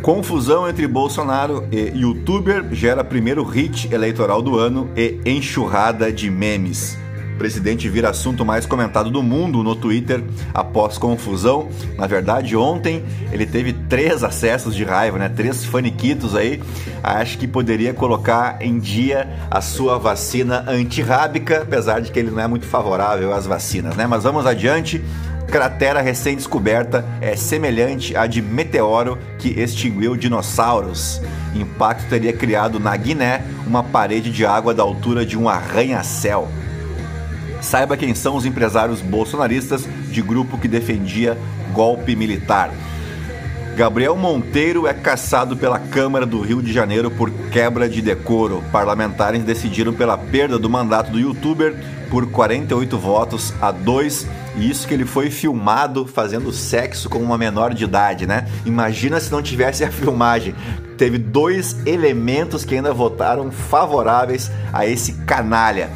Confusão 0.00 0.66
entre 0.66 0.86
Bolsonaro 0.86 1.68
e 1.70 1.90
youtuber 1.94 2.72
gera 2.72 3.04
primeiro 3.04 3.44
hit 3.44 3.92
eleitoral 3.92 4.40
do 4.40 4.58
ano 4.58 4.90
e 4.96 5.20
enxurrada 5.26 6.10
de 6.10 6.30
memes 6.30 6.96
presidente 7.40 7.88
vira 7.88 8.10
assunto 8.10 8.44
mais 8.44 8.66
comentado 8.66 9.10
do 9.10 9.22
mundo 9.22 9.62
no 9.62 9.74
Twitter 9.74 10.22
após 10.52 10.98
confusão. 10.98 11.70
Na 11.96 12.06
verdade, 12.06 12.54
ontem 12.54 13.02
ele 13.32 13.46
teve 13.46 13.72
três 13.72 14.22
acessos 14.22 14.76
de 14.76 14.84
raiva, 14.84 15.18
né? 15.18 15.30
Três 15.30 15.64
faniquitos 15.64 16.36
aí. 16.36 16.62
Acho 17.02 17.38
que 17.38 17.48
poderia 17.48 17.94
colocar 17.94 18.58
em 18.60 18.78
dia 18.78 19.26
a 19.50 19.62
sua 19.62 19.98
vacina 19.98 20.66
antirrábica, 20.68 21.62
apesar 21.62 22.00
de 22.00 22.12
que 22.12 22.18
ele 22.18 22.30
não 22.30 22.42
é 22.42 22.46
muito 22.46 22.66
favorável 22.66 23.32
às 23.32 23.46
vacinas, 23.46 23.96
né? 23.96 24.06
Mas 24.06 24.22
vamos 24.22 24.44
adiante 24.44 25.02
cratera 25.50 26.02
recém-descoberta 26.02 27.04
é 27.22 27.34
semelhante 27.34 28.14
à 28.14 28.26
de 28.26 28.42
meteoro 28.42 29.18
que 29.38 29.48
extinguiu 29.48 30.14
dinossauros. 30.14 31.22
Impacto 31.54 32.06
teria 32.06 32.34
criado 32.34 32.78
na 32.78 32.94
Guiné 32.94 33.42
uma 33.66 33.82
parede 33.82 34.30
de 34.30 34.44
água 34.44 34.74
da 34.74 34.82
altura 34.82 35.24
de 35.24 35.38
um 35.38 35.48
arranha-céu. 35.48 36.46
Saiba 37.60 37.96
quem 37.96 38.14
são 38.14 38.36
os 38.36 38.46
empresários 38.46 39.00
bolsonaristas 39.00 39.86
de 40.10 40.22
grupo 40.22 40.58
que 40.58 40.68
defendia 40.68 41.36
golpe 41.72 42.16
militar. 42.16 42.70
Gabriel 43.76 44.16
Monteiro 44.16 44.86
é 44.86 44.92
caçado 44.92 45.56
pela 45.56 45.78
Câmara 45.78 46.26
do 46.26 46.40
Rio 46.40 46.62
de 46.62 46.72
Janeiro 46.72 47.10
por 47.10 47.30
quebra 47.50 47.88
de 47.88 48.02
decoro. 48.02 48.62
Parlamentares 48.70 49.42
decidiram 49.42 49.92
pela 49.94 50.18
perda 50.18 50.58
do 50.58 50.68
mandato 50.68 51.10
do 51.10 51.18
youtuber 51.18 51.74
por 52.10 52.26
48 52.26 52.98
votos 52.98 53.54
a 53.58 53.70
2. 53.70 54.26
E 54.56 54.68
isso 54.68 54.86
que 54.86 54.92
ele 54.92 55.06
foi 55.06 55.30
filmado 55.30 56.04
fazendo 56.04 56.52
sexo 56.52 57.08
com 57.08 57.20
uma 57.20 57.38
menor 57.38 57.72
de 57.72 57.84
idade, 57.84 58.26
né? 58.26 58.46
Imagina 58.66 59.20
se 59.20 59.30
não 59.30 59.40
tivesse 59.40 59.82
a 59.84 59.90
filmagem. 59.90 60.54
Teve 60.98 61.16
dois 61.16 61.76
elementos 61.86 62.64
que 62.64 62.74
ainda 62.74 62.92
votaram 62.92 63.50
favoráveis 63.50 64.50
a 64.72 64.86
esse 64.86 65.12
canalha. 65.24 65.88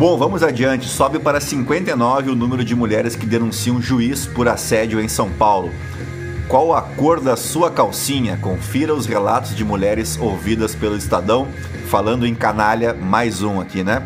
Bom, 0.00 0.16
vamos 0.16 0.42
adiante. 0.42 0.88
Sobe 0.88 1.18
para 1.18 1.42
59 1.42 2.30
o 2.30 2.34
número 2.34 2.64
de 2.64 2.74
mulheres 2.74 3.14
que 3.14 3.26
denunciam 3.26 3.82
juiz 3.82 4.24
por 4.24 4.48
assédio 4.48 4.98
em 4.98 5.08
São 5.08 5.28
Paulo. 5.28 5.70
Qual 6.48 6.74
a 6.74 6.80
cor 6.80 7.20
da 7.20 7.36
sua 7.36 7.70
calcinha? 7.70 8.38
Confira 8.38 8.94
os 8.94 9.04
relatos 9.04 9.54
de 9.54 9.62
mulheres 9.62 10.18
ouvidas 10.18 10.74
pelo 10.74 10.96
Estadão. 10.96 11.48
Falando 11.90 12.26
em 12.26 12.34
canalha, 12.34 12.94
mais 12.94 13.42
um 13.42 13.60
aqui, 13.60 13.84
né? 13.84 14.02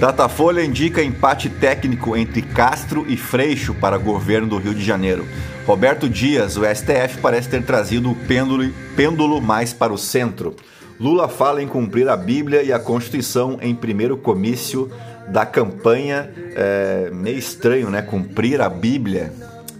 Datafolha 0.00 0.64
indica 0.64 1.00
empate 1.00 1.48
técnico 1.48 2.16
entre 2.16 2.42
Castro 2.42 3.06
e 3.08 3.16
Freixo 3.16 3.74
para 3.74 3.96
governo 3.96 4.48
do 4.48 4.58
Rio 4.58 4.74
de 4.74 4.84
Janeiro. 4.84 5.24
Roberto 5.64 6.08
Dias, 6.08 6.56
o 6.56 6.62
STF, 6.64 7.18
parece 7.22 7.48
ter 7.48 7.62
trazido 7.62 8.10
o 8.10 8.16
pêndulo, 8.16 8.68
pêndulo 8.96 9.40
mais 9.40 9.72
para 9.72 9.92
o 9.92 9.96
centro. 9.96 10.56
Lula 10.98 11.28
fala 11.28 11.60
em 11.60 11.66
cumprir 11.66 12.08
a 12.08 12.16
Bíblia 12.16 12.62
e 12.62 12.72
a 12.72 12.78
Constituição 12.78 13.58
em 13.60 13.74
primeiro 13.74 14.16
comício 14.16 14.90
da 15.28 15.44
campanha. 15.44 16.30
É 16.54 17.10
meio 17.12 17.38
estranho, 17.38 17.90
né? 17.90 18.00
Cumprir 18.00 18.60
a 18.60 18.68
Bíblia. 18.68 19.32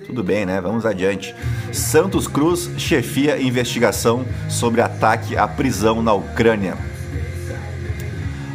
Tudo 0.06 0.22
bem, 0.24 0.44
né? 0.44 0.60
Vamos 0.60 0.84
adiante. 0.84 1.34
Santos 1.72 2.26
Cruz 2.26 2.68
chefia 2.76 3.40
investigação 3.40 4.24
sobre 4.48 4.80
ataque 4.80 5.36
à 5.36 5.46
prisão 5.46 6.02
na 6.02 6.12
Ucrânia. 6.12 6.76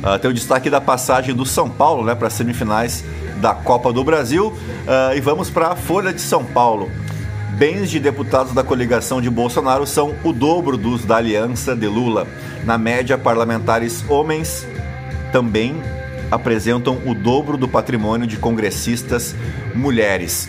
Uh, 0.04 0.20
tem 0.20 0.30
o 0.30 0.34
destaque 0.34 0.70
da 0.70 0.80
passagem 0.80 1.36
do 1.36 1.46
São 1.46 1.70
Paulo 1.70 2.06
né, 2.06 2.16
para 2.16 2.28
as 2.28 2.34
semifinais 2.34 3.04
da 3.38 3.54
Copa 3.54 3.92
do 3.92 4.04
Brasil. 4.04 4.48
Uh, 4.48 5.16
e 5.16 5.22
vamos 5.22 5.50
para 5.50 5.70
a 5.70 5.76
Folha 5.76 6.14
de 6.14 6.22
São 6.22 6.44
Paulo 6.44 6.90
bens 7.60 7.92
de 7.92 8.00
deputados 8.00 8.54
da 8.54 8.64
coligação 8.64 9.22
de 9.22 9.30
Bolsonaro 9.30 9.86
são 9.86 10.16
o 10.24 10.32
dobro 10.32 10.78
dos 10.78 11.04
da 11.04 11.18
aliança 11.18 11.76
de 11.76 11.88
Lula. 11.88 12.26
Na 12.64 12.78
média, 12.78 13.18
parlamentares 13.18 14.02
homens 14.08 14.66
também 15.34 15.76
apresentam 16.32 17.02
o 17.06 17.14
dobro 17.14 17.58
do 17.58 17.68
patrimônio 17.68 18.26
de 18.26 18.38
congressistas 18.38 19.36
mulheres. 19.76 20.48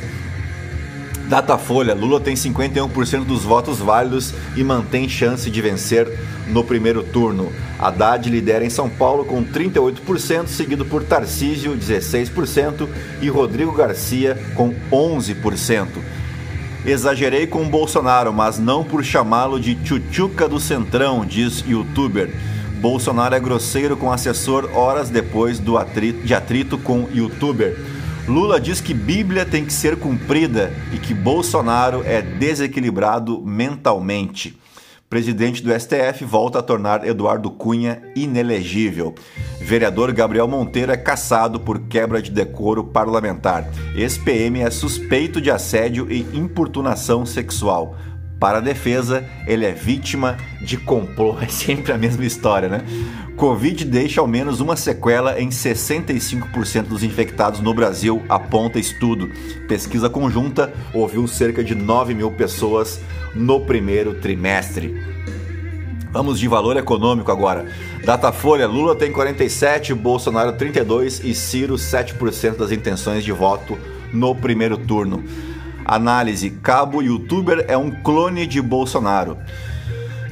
Datafolha: 1.28 1.94
Lula 1.94 2.20
tem 2.20 2.36
51% 2.36 3.24
dos 3.24 3.42
votos 3.42 3.80
válidos 3.80 4.32
e 4.54 4.62
mantém 4.62 5.08
chance 5.08 5.50
de 5.50 5.60
vencer 5.60 6.06
no 6.46 6.62
primeiro 6.62 7.02
turno. 7.02 7.52
Haddad 7.76 8.30
lidera 8.30 8.64
em 8.64 8.70
São 8.70 8.88
Paulo 8.88 9.24
com 9.24 9.44
38%, 9.44 10.46
seguido 10.46 10.84
por 10.84 11.02
Tarcísio, 11.02 11.76
16%, 11.76 12.88
e 13.20 13.28
Rodrigo 13.28 13.72
Garcia 13.72 14.38
com 14.54 14.72
11%. 14.92 16.19
Exagerei 16.84 17.46
com 17.46 17.68
Bolsonaro, 17.68 18.32
mas 18.32 18.58
não 18.58 18.82
por 18.82 19.04
chamá-lo 19.04 19.60
de 19.60 19.74
tchutchuca 19.74 20.48
do 20.48 20.58
centrão, 20.58 21.26
diz 21.26 21.62
youtuber. 21.68 22.34
Bolsonaro 22.80 23.34
é 23.34 23.40
grosseiro 23.40 23.98
com 23.98 24.10
assessor 24.10 24.70
horas 24.74 25.10
depois 25.10 25.58
do 25.58 25.76
atrito, 25.76 26.26
de 26.26 26.34
atrito 26.34 26.78
com 26.78 27.06
youtuber. 27.12 27.78
Lula 28.26 28.58
diz 28.58 28.80
que 28.80 28.94
Bíblia 28.94 29.44
tem 29.44 29.64
que 29.64 29.72
ser 29.72 29.96
cumprida 29.96 30.72
e 30.92 30.98
que 30.98 31.12
Bolsonaro 31.12 32.02
é 32.04 32.22
desequilibrado 32.22 33.42
mentalmente. 33.44 34.58
Presidente 35.10 35.60
do 35.60 35.72
STF 35.72 36.24
volta 36.24 36.60
a 36.60 36.62
tornar 36.62 37.04
Eduardo 37.04 37.50
Cunha 37.50 38.00
inelegível. 38.14 39.12
Vereador 39.60 40.12
Gabriel 40.12 40.46
Monteiro 40.46 40.92
é 40.92 40.96
caçado 40.96 41.58
por 41.58 41.80
quebra 41.88 42.22
de 42.22 42.30
decoro 42.30 42.84
parlamentar. 42.84 43.68
Ex-PM 43.96 44.60
é 44.60 44.70
suspeito 44.70 45.40
de 45.40 45.50
assédio 45.50 46.06
e 46.08 46.20
importunação 46.32 47.26
sexual. 47.26 47.96
Para 48.38 48.58
a 48.58 48.60
defesa, 48.60 49.24
ele 49.48 49.66
é 49.66 49.72
vítima 49.72 50.36
de 50.62 50.76
complô. 50.76 51.36
É 51.42 51.48
sempre 51.48 51.92
a 51.92 51.98
mesma 51.98 52.24
história, 52.24 52.68
né? 52.68 52.84
Covid 53.36 53.84
deixa 53.86 54.20
ao 54.20 54.28
menos 54.28 54.60
uma 54.60 54.76
sequela 54.76 55.40
em 55.40 55.48
65% 55.48 56.82
dos 56.82 57.02
infectados 57.02 57.58
no 57.58 57.74
Brasil, 57.74 58.22
aponta 58.28 58.78
estudo. 58.78 59.28
Pesquisa 59.66 60.08
conjunta 60.08 60.72
ouviu 60.94 61.26
cerca 61.26 61.64
de 61.64 61.74
9 61.74 62.14
mil 62.14 62.30
pessoas 62.30 63.00
no 63.34 63.60
primeiro 63.60 64.14
trimestre. 64.14 64.94
Vamos 66.12 66.40
de 66.40 66.48
valor 66.48 66.76
econômico 66.76 67.30
agora. 67.30 67.66
Datafolha: 68.04 68.66
Lula 68.66 68.96
tem 68.96 69.12
47, 69.12 69.94
Bolsonaro 69.94 70.52
32 70.52 71.22
e 71.22 71.34
Ciro 71.34 71.74
7% 71.74 72.56
das 72.56 72.72
intenções 72.72 73.24
de 73.24 73.30
voto 73.30 73.78
no 74.12 74.34
primeiro 74.34 74.76
turno. 74.76 75.22
Análise: 75.84 76.50
Cabo 76.50 77.00
youtuber 77.00 77.64
é 77.68 77.76
um 77.76 77.90
clone 77.90 78.46
de 78.46 78.60
Bolsonaro. 78.60 79.38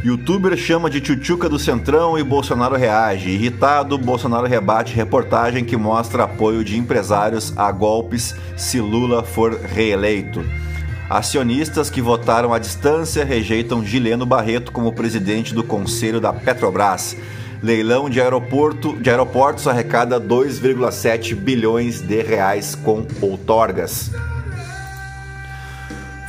Youtuber 0.04 0.56
chama 0.56 0.88
de 0.88 1.00
tchutchuca 1.00 1.48
do 1.48 1.58
Centrão 1.58 2.16
e 2.16 2.22
Bolsonaro 2.22 2.76
reage. 2.76 3.30
Irritado, 3.30 3.98
Bolsonaro 3.98 4.46
rebate 4.46 4.94
reportagem 4.94 5.64
que 5.64 5.76
mostra 5.76 6.22
apoio 6.24 6.62
de 6.62 6.78
empresários 6.78 7.52
a 7.56 7.72
golpes 7.72 8.34
se 8.56 8.80
Lula 8.80 9.24
for 9.24 9.54
reeleito. 9.54 10.44
Acionistas 11.08 11.88
que 11.88 12.02
votaram 12.02 12.52
à 12.52 12.58
distância 12.58 13.24
rejeitam 13.24 13.82
Gileno 13.82 14.26
Barreto 14.26 14.70
como 14.70 14.92
presidente 14.92 15.54
do 15.54 15.64
Conselho 15.64 16.20
da 16.20 16.34
Petrobras. 16.34 17.16
Leilão 17.62 18.10
de 18.10 18.20
aeroporto 18.20 18.94
de 19.00 19.08
aeroportos 19.08 19.66
arrecada 19.66 20.20
2,7 20.20 21.34
bilhões 21.34 22.02
de 22.02 22.22
reais 22.22 22.74
com 22.74 23.06
outorgas. 23.22 24.10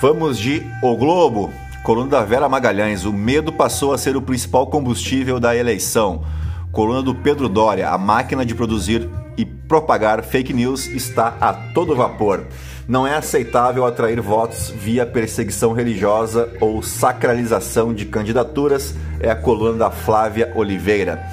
Vamos 0.01 0.39
de 0.39 0.65
O 0.81 0.95
Globo. 0.95 1.51
Coluna 1.83 2.11
da 2.11 2.23
Vera 2.23 2.47
Magalhães. 2.47 3.03
O 3.03 3.11
medo 3.11 3.51
passou 3.51 3.93
a 3.93 3.97
ser 3.97 4.15
o 4.15 4.21
principal 4.21 4.67
combustível 4.67 5.41
da 5.41 5.53
eleição. 5.53 6.23
Coluna 6.71 7.01
do 7.01 7.13
Pedro 7.13 7.49
Dória. 7.49 7.89
A 7.89 7.97
máquina 7.97 8.45
de 8.45 8.55
produzir 8.55 9.09
e 9.37 9.45
propagar 9.45 10.23
fake 10.23 10.53
news 10.53 10.87
está 10.87 11.35
a 11.41 11.51
todo 11.51 11.95
vapor. 11.97 12.45
Não 12.89 13.05
é 13.05 13.15
aceitável 13.15 13.85
atrair 13.85 14.19
votos 14.19 14.73
via 14.75 15.05
perseguição 15.05 15.73
religiosa 15.73 16.51
ou 16.59 16.81
sacralização 16.81 17.93
de 17.93 18.03
candidaturas, 18.03 18.95
é 19.19 19.29
a 19.29 19.35
coluna 19.35 19.77
da 19.77 19.91
Flávia 19.91 20.51
Oliveira. 20.55 21.23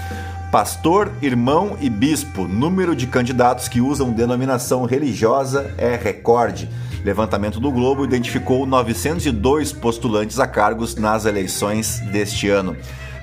Pastor, 0.52 1.10
irmão 1.22 1.78
e 1.80 1.88
bispo, 1.88 2.46
número 2.46 2.94
de 2.94 3.06
candidatos 3.06 3.68
que 3.68 3.80
usam 3.80 4.12
denominação 4.12 4.84
religiosa 4.84 5.74
é 5.78 5.96
recorde. 5.96 6.68
Levantamento 7.02 7.58
do 7.58 7.72
Globo 7.72 8.04
identificou 8.04 8.66
902 8.66 9.72
postulantes 9.72 10.38
a 10.38 10.46
cargos 10.46 10.94
nas 10.94 11.24
eleições 11.24 12.00
deste 12.12 12.50
ano. 12.50 12.76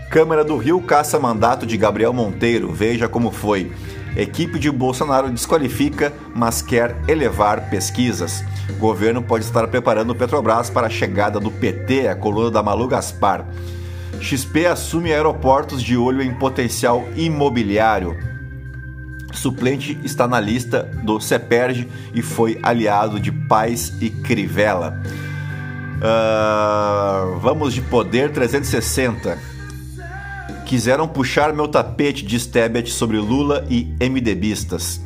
Câmara 0.10 0.44
do 0.44 0.58
Rio 0.58 0.82
caça 0.82 1.20
mandato 1.20 1.68
de 1.68 1.78
Gabriel 1.78 2.14
Monteiro. 2.14 2.74
Veja 2.74 3.08
como 3.08 3.30
foi. 3.30 3.72
Equipe 4.16 4.60
de 4.60 4.70
Bolsonaro 4.70 5.30
desqualifica, 5.30 6.14
mas 6.36 6.62
quer 6.62 6.96
elevar 7.08 7.70
pesquisas. 7.70 8.44
Governo 8.78 9.24
pode 9.24 9.44
estar 9.44 9.68
preparando 9.68 10.12
o 10.12 10.16
Petrobras 10.16 10.70
para 10.70 10.88
a 10.88 10.90
chegada 10.90 11.40
do 11.40 11.50
PT, 11.50 12.08
a 12.08 12.16
coluna 12.16 12.52
da 12.52 12.62
Malu 12.62 12.88
Gaspar. 12.88 13.46
XP 14.20 14.68
assume 14.68 15.12
aeroportos 15.12 15.82
de 15.82 15.98
olho 15.98 16.22
em 16.22 16.34
potencial 16.34 17.04
imobiliário. 17.16 18.16
Suplente 19.34 20.00
está 20.04 20.28
na 20.28 20.40
lista 20.40 20.84
do 21.04 21.20
CEPERG 21.20 21.90
e 22.14 22.22
foi 22.22 22.60
aliado 22.62 23.20
de 23.20 23.32
Paz 23.32 23.94
e 24.00 24.10
Crivella. 24.10 25.02
Uh, 25.98 27.40
vamos 27.40 27.74
de 27.74 27.82
Poder 27.82 28.32
360 28.32 29.53
quiseram 30.66 31.08
puxar 31.08 31.54
meu 31.54 31.68
tapete 31.68 32.26
de 32.26 32.40
Stebet 32.40 32.92
sobre 32.92 33.18
Lula 33.18 33.66
e 33.70 33.96
MDBistas. 34.02 35.02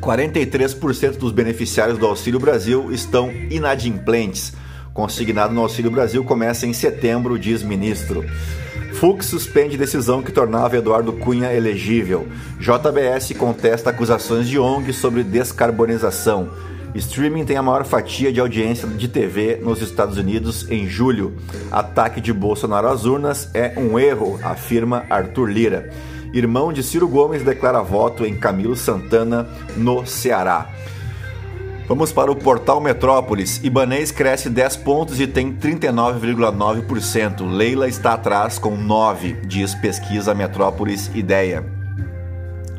43% 0.00 1.16
dos 1.16 1.32
beneficiários 1.32 1.98
do 1.98 2.06
Auxílio 2.06 2.40
Brasil 2.40 2.92
estão 2.92 3.30
inadimplentes. 3.50 4.52
Consignado 4.94 5.52
no 5.52 5.60
Auxílio 5.60 5.90
Brasil 5.90 6.24
começa 6.24 6.66
em 6.66 6.72
setembro, 6.72 7.38
diz 7.38 7.62
ministro. 7.62 8.24
Fux 8.94 9.26
suspende 9.26 9.76
decisão 9.76 10.22
que 10.22 10.32
tornava 10.32 10.76
Eduardo 10.76 11.12
Cunha 11.12 11.52
elegível. 11.52 12.26
JBS 12.58 13.32
contesta 13.36 13.90
acusações 13.90 14.48
de 14.48 14.58
ONG 14.58 14.92
sobre 14.92 15.22
descarbonização. 15.22 16.50
Streaming 16.94 17.44
tem 17.44 17.56
a 17.56 17.62
maior 17.62 17.84
fatia 17.84 18.32
de 18.32 18.40
audiência 18.40 18.88
de 18.88 19.08
TV 19.08 19.60
nos 19.62 19.82
Estados 19.82 20.16
Unidos 20.16 20.68
em 20.70 20.88
julho. 20.88 21.36
Ataque 21.70 22.20
de 22.20 22.32
Bolsonaro 22.32 22.88
às 22.88 23.04
urnas 23.04 23.50
é 23.54 23.74
um 23.76 23.98
erro, 23.98 24.38
afirma 24.42 25.04
Arthur 25.10 25.46
Lira. 25.50 25.90
Irmão 26.32 26.72
de 26.72 26.82
Ciro 26.82 27.08
Gomes 27.08 27.42
declara 27.42 27.82
voto 27.82 28.24
em 28.24 28.36
Camilo 28.36 28.76
Santana, 28.76 29.48
no 29.76 30.06
Ceará. 30.06 30.68
Vamos 31.86 32.12
para 32.12 32.30
o 32.30 32.36
portal 32.36 32.82
Metrópolis. 32.82 33.60
Ibanês 33.64 34.10
cresce 34.10 34.50
10 34.50 34.76
pontos 34.76 35.18
e 35.20 35.26
tem 35.26 35.54
39,9%. 35.54 37.50
Leila 37.50 37.88
está 37.88 38.12
atrás 38.12 38.58
com 38.58 38.76
9, 38.76 39.38
diz 39.46 39.74
pesquisa 39.74 40.34
Metrópolis 40.34 41.10
Ideia. 41.14 41.64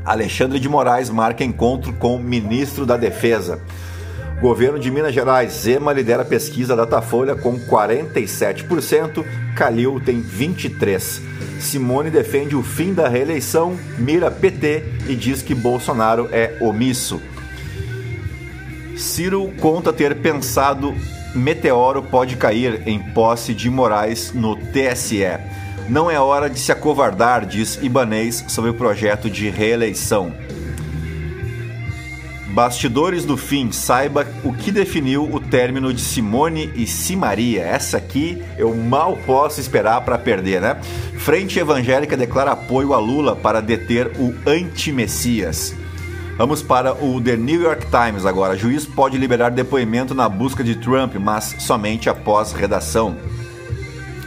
Alexandre 0.06 0.60
de 0.60 0.70
Moraes 0.70 1.10
marca 1.10 1.44
encontro 1.44 1.92
com 1.94 2.16
o 2.16 2.20
ministro 2.20 2.86
da 2.86 2.98
Defesa. 2.98 3.60
Governo 4.42 4.80
de 4.80 4.90
Minas 4.90 5.14
Gerais, 5.14 5.52
Zema 5.52 5.92
lidera 5.92 6.22
a 6.22 6.26
pesquisa 6.26 6.74
Datafolha 6.74 7.36
com 7.36 7.60
47%, 7.60 9.26
Calil 9.54 10.00
tem 10.00 10.24
23%. 10.24 11.22
Simone 11.60 12.10
defende 12.10 12.56
o 12.56 12.64
fim 12.64 12.94
da 12.94 13.10
reeleição, 13.10 13.78
mira 13.98 14.32
PT 14.32 14.84
e 15.10 15.16
diz 15.16 15.42
que 15.42 15.54
Bolsonaro 15.54 16.30
é 16.32 16.56
omisso. 16.62 17.22
Ciro 18.96 19.52
conta 19.60 19.92
ter 19.92 20.16
pensado 20.16 20.96
meteoro 21.36 22.02
pode 22.02 22.38
cair 22.38 22.88
em 22.88 22.98
posse 22.98 23.54
de 23.54 23.70
Moraes 23.70 24.32
no 24.34 24.56
TSE. 24.56 25.38
Não 25.90 26.10
é 26.10 26.18
hora 26.18 26.50
de 26.50 26.60
se 26.60 26.72
acovardar, 26.72 27.46
diz 27.46 27.78
Ibanês 27.82 28.46
sobre 28.48 28.70
o 28.70 28.74
projeto 28.74 29.30
de 29.30 29.50
reeleição. 29.50 30.34
Bastidores 32.60 33.24
do 33.24 33.38
fim, 33.38 33.72
saiba 33.72 34.28
o 34.44 34.52
que 34.52 34.70
definiu 34.70 35.24
o 35.34 35.40
término 35.40 35.94
de 35.94 36.02
Simone 36.02 36.70
e 36.76 36.86
Simaria. 36.86 37.64
Essa 37.64 37.96
aqui 37.96 38.44
eu 38.58 38.76
mal 38.76 39.18
posso 39.26 39.62
esperar 39.62 40.02
para 40.02 40.18
perder, 40.18 40.60
né? 40.60 40.76
Frente 41.18 41.58
Evangélica 41.58 42.18
declara 42.18 42.52
apoio 42.52 42.94
a 42.94 43.00
Lula 43.00 43.34
para 43.34 43.62
deter 43.62 44.12
o 44.20 44.36
anti-Messias. 44.46 45.74
Vamos 46.38 46.62
para 46.62 46.94
o 47.02 47.22
The 47.22 47.38
New 47.38 47.62
York 47.62 47.86
Times 47.86 48.26
agora. 48.26 48.58
Juiz 48.58 48.86
pode 48.86 49.18
liberar 49.18 49.52
depoimento 49.52 50.14
na 50.14 50.28
busca 50.28 50.62
de 50.62 50.76
Trump, 50.76 51.16
mas 51.16 51.56
somente 51.60 52.10
após 52.10 52.52
redação. 52.52 53.16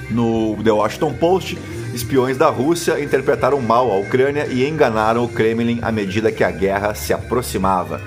No 0.08 0.56
The 0.64 0.72
Washington 0.72 1.12
Post, 1.12 1.58
espiões 1.92 2.38
da 2.38 2.48
Rússia 2.48 2.98
interpretaram 2.98 3.60
mal 3.60 3.92
a 3.92 3.98
Ucrânia 3.98 4.46
e 4.46 4.66
enganaram 4.66 5.22
o 5.22 5.28
Kremlin 5.28 5.80
à 5.82 5.92
medida 5.92 6.32
que 6.32 6.42
a 6.42 6.50
guerra 6.50 6.94
se 6.94 7.12
aproximava. 7.12 8.00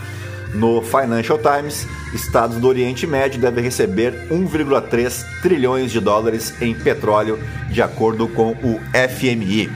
No 0.55 0.81
Financial 0.81 1.37
Times, 1.37 1.87
estados 2.13 2.57
do 2.57 2.67
Oriente 2.67 3.05
Médio 3.05 3.39
devem 3.39 3.63
receber 3.63 4.27
1,3 4.31 5.25
trilhões 5.41 5.91
de 5.91 5.99
dólares 5.99 6.53
em 6.61 6.73
petróleo, 6.73 7.37
de 7.69 7.81
acordo 7.81 8.27
com 8.27 8.51
o 8.51 8.79
FMI. 8.93 9.69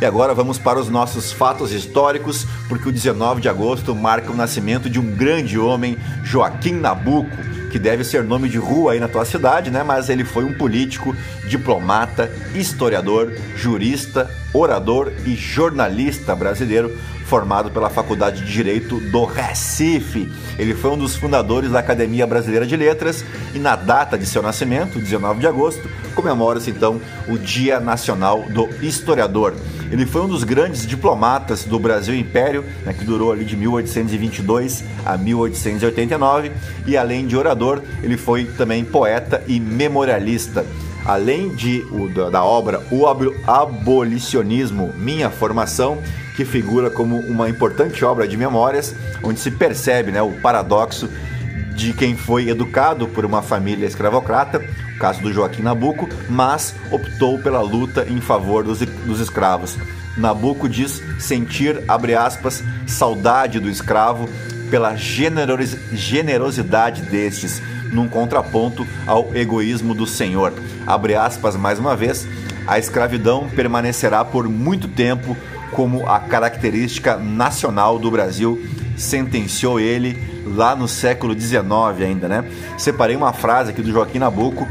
E 0.00 0.06
agora 0.06 0.32
vamos 0.32 0.56
para 0.56 0.78
os 0.78 0.88
nossos 0.88 1.30
fatos 1.30 1.72
históricos, 1.72 2.46
porque 2.68 2.88
o 2.88 2.92
19 2.92 3.40
de 3.40 3.48
agosto 3.48 3.94
marca 3.94 4.32
o 4.32 4.36
nascimento 4.36 4.88
de 4.88 4.98
um 4.98 5.14
grande 5.14 5.58
homem, 5.58 5.98
Joaquim 6.24 6.72
Nabuco, 6.72 7.36
que 7.70 7.78
deve 7.78 8.02
ser 8.02 8.24
nome 8.24 8.48
de 8.48 8.56
rua 8.56 8.92
aí 8.92 9.00
na 9.00 9.08
tua 9.08 9.24
cidade, 9.24 9.70
né? 9.70 9.82
Mas 9.82 10.08
ele 10.08 10.24
foi 10.24 10.44
um 10.44 10.54
político, 10.54 11.14
diplomata, 11.46 12.32
historiador, 12.54 13.32
jurista, 13.54 14.30
orador 14.54 15.12
e 15.26 15.34
jornalista 15.34 16.34
brasileiro 16.34 16.96
formado 17.30 17.70
pela 17.70 17.88
Faculdade 17.88 18.44
de 18.44 18.52
Direito 18.52 18.98
do 19.12 19.24
Recife. 19.24 20.28
Ele 20.58 20.74
foi 20.74 20.90
um 20.90 20.98
dos 20.98 21.14
fundadores 21.14 21.70
da 21.70 21.78
Academia 21.78 22.26
Brasileira 22.26 22.66
de 22.66 22.76
Letras 22.76 23.24
e 23.54 23.58
na 23.60 23.76
data 23.76 24.18
de 24.18 24.26
seu 24.26 24.42
nascimento, 24.42 24.98
19 24.98 25.38
de 25.38 25.46
agosto, 25.46 25.88
comemora-se 26.16 26.70
então 26.70 27.00
o 27.28 27.38
Dia 27.38 27.78
Nacional 27.78 28.42
do 28.50 28.68
Historiador. 28.84 29.54
Ele 29.92 30.04
foi 30.06 30.22
um 30.22 30.28
dos 30.28 30.42
grandes 30.42 30.84
diplomatas 30.84 31.62
do 31.62 31.78
Brasil 31.78 32.16
Império, 32.16 32.64
né, 32.84 32.92
que 32.92 33.04
durou 33.04 33.30
ali 33.30 33.44
de 33.44 33.56
1822 33.56 34.82
a 35.06 35.16
1889, 35.16 36.50
e 36.84 36.96
além 36.96 37.28
de 37.28 37.36
orador, 37.36 37.80
ele 38.02 38.16
foi 38.16 38.44
também 38.44 38.84
poeta 38.84 39.40
e 39.46 39.60
memorialista. 39.60 40.66
Além 41.04 41.50
de 41.50 41.86
o, 41.90 42.08
da 42.30 42.44
obra 42.44 42.80
O 42.90 43.06
Abolicionismo, 43.46 44.92
Minha 44.96 45.30
Formação, 45.30 45.98
que 46.36 46.44
figura 46.44 46.90
como 46.90 47.18
uma 47.18 47.48
importante 47.48 48.04
obra 48.04 48.26
de 48.26 48.36
memórias, 48.36 48.94
onde 49.22 49.40
se 49.40 49.50
percebe 49.50 50.10
né, 50.10 50.22
o 50.22 50.32
paradoxo 50.40 51.08
de 51.74 51.92
quem 51.92 52.16
foi 52.16 52.48
educado 52.48 53.08
por 53.08 53.24
uma 53.24 53.42
família 53.42 53.86
escravocrata, 53.86 54.62
o 54.94 54.98
caso 54.98 55.22
do 55.22 55.32
Joaquim 55.32 55.62
Nabuco, 55.62 56.08
mas 56.28 56.74
optou 56.90 57.38
pela 57.38 57.62
luta 57.62 58.06
em 58.08 58.20
favor 58.20 58.64
dos, 58.64 58.80
dos 58.80 59.20
escravos. 59.20 59.78
Nabuco 60.16 60.68
diz 60.68 61.02
sentir, 61.18 61.82
abre 61.88 62.14
aspas, 62.14 62.62
saudade 62.86 63.58
do 63.58 63.70
escravo 63.70 64.28
pela 64.70 64.94
generosidade 64.94 67.02
destes, 67.02 67.60
num 67.92 68.08
contraponto 68.08 68.86
ao 69.06 69.34
egoísmo 69.34 69.94
do 69.94 70.06
Senhor. 70.06 70.52
Abre 70.86 71.14
aspas 71.14 71.56
mais 71.56 71.78
uma 71.78 71.96
vez, 71.96 72.26
a 72.66 72.78
escravidão 72.78 73.48
permanecerá 73.48 74.24
por 74.24 74.48
muito 74.48 74.88
tempo 74.88 75.36
como 75.72 76.06
a 76.06 76.18
característica 76.18 77.16
nacional 77.16 77.98
do 77.98 78.10
Brasil, 78.10 78.60
sentenciou 78.96 79.80
ele 79.80 80.42
lá 80.44 80.74
no 80.74 80.86
século 80.86 81.38
XIX 81.38 81.62
ainda, 82.02 82.28
né? 82.28 82.44
Separei 82.76 83.16
uma 83.16 83.32
frase 83.32 83.70
aqui 83.70 83.82
do 83.82 83.90
Joaquim 83.90 84.18
Nabuco: 84.18 84.68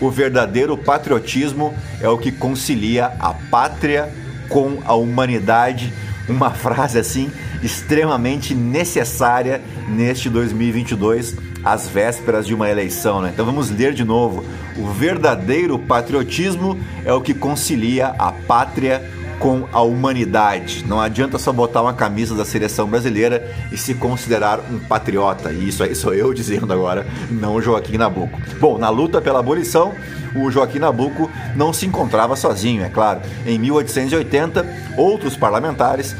o 0.00 0.10
verdadeiro 0.10 0.76
patriotismo 0.76 1.74
é 2.00 2.08
o 2.08 2.18
que 2.18 2.32
concilia 2.32 3.12
a 3.18 3.34
pátria 3.34 4.10
com 4.48 4.78
a 4.84 4.94
humanidade. 4.94 5.92
Uma 6.28 6.50
frase 6.50 6.98
assim 6.98 7.30
extremamente 7.62 8.54
necessária 8.54 9.60
neste 9.88 10.28
2022, 10.28 11.36
às 11.66 11.88
vésperas 11.88 12.46
de 12.46 12.54
uma 12.54 12.70
eleição. 12.70 13.20
Né? 13.20 13.30
Então 13.34 13.44
vamos 13.44 13.70
ler 13.70 13.92
de 13.92 14.04
novo. 14.04 14.44
O 14.78 14.86
verdadeiro 14.86 15.76
patriotismo 15.76 16.78
é 17.04 17.12
o 17.12 17.20
que 17.20 17.34
concilia 17.34 18.14
a 18.18 18.30
pátria 18.30 19.02
com 19.40 19.66
a 19.72 19.82
humanidade. 19.82 20.84
Não 20.86 21.00
adianta 21.00 21.38
só 21.38 21.52
botar 21.52 21.82
uma 21.82 21.92
camisa 21.92 22.34
da 22.34 22.44
seleção 22.44 22.88
brasileira 22.88 23.52
e 23.72 23.76
se 23.76 23.94
considerar 23.94 24.60
um 24.70 24.78
patriota. 24.78 25.50
E 25.50 25.68
isso 25.68 25.82
aí 25.82 25.94
sou 25.94 26.14
eu 26.14 26.32
dizendo 26.32 26.72
agora, 26.72 27.04
não 27.30 27.60
Joaquim 27.60 27.98
Nabuco. 27.98 28.40
Bom, 28.60 28.78
na 28.78 28.88
luta 28.88 29.20
pela 29.20 29.40
abolição, 29.40 29.92
o 30.36 30.50
Joaquim 30.50 30.78
Nabuco 30.78 31.30
não 31.54 31.72
se 31.72 31.84
encontrava 31.84 32.36
sozinho, 32.36 32.84
é 32.84 32.88
claro. 32.88 33.20
Em 33.44 33.58
1880, 33.58 34.64
outros 34.96 35.36
parlamentares, 35.36 36.14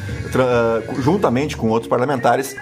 juntamente 0.98 1.56
com 1.56 1.68
outros 1.68 1.88
parlamentares, 1.88 2.54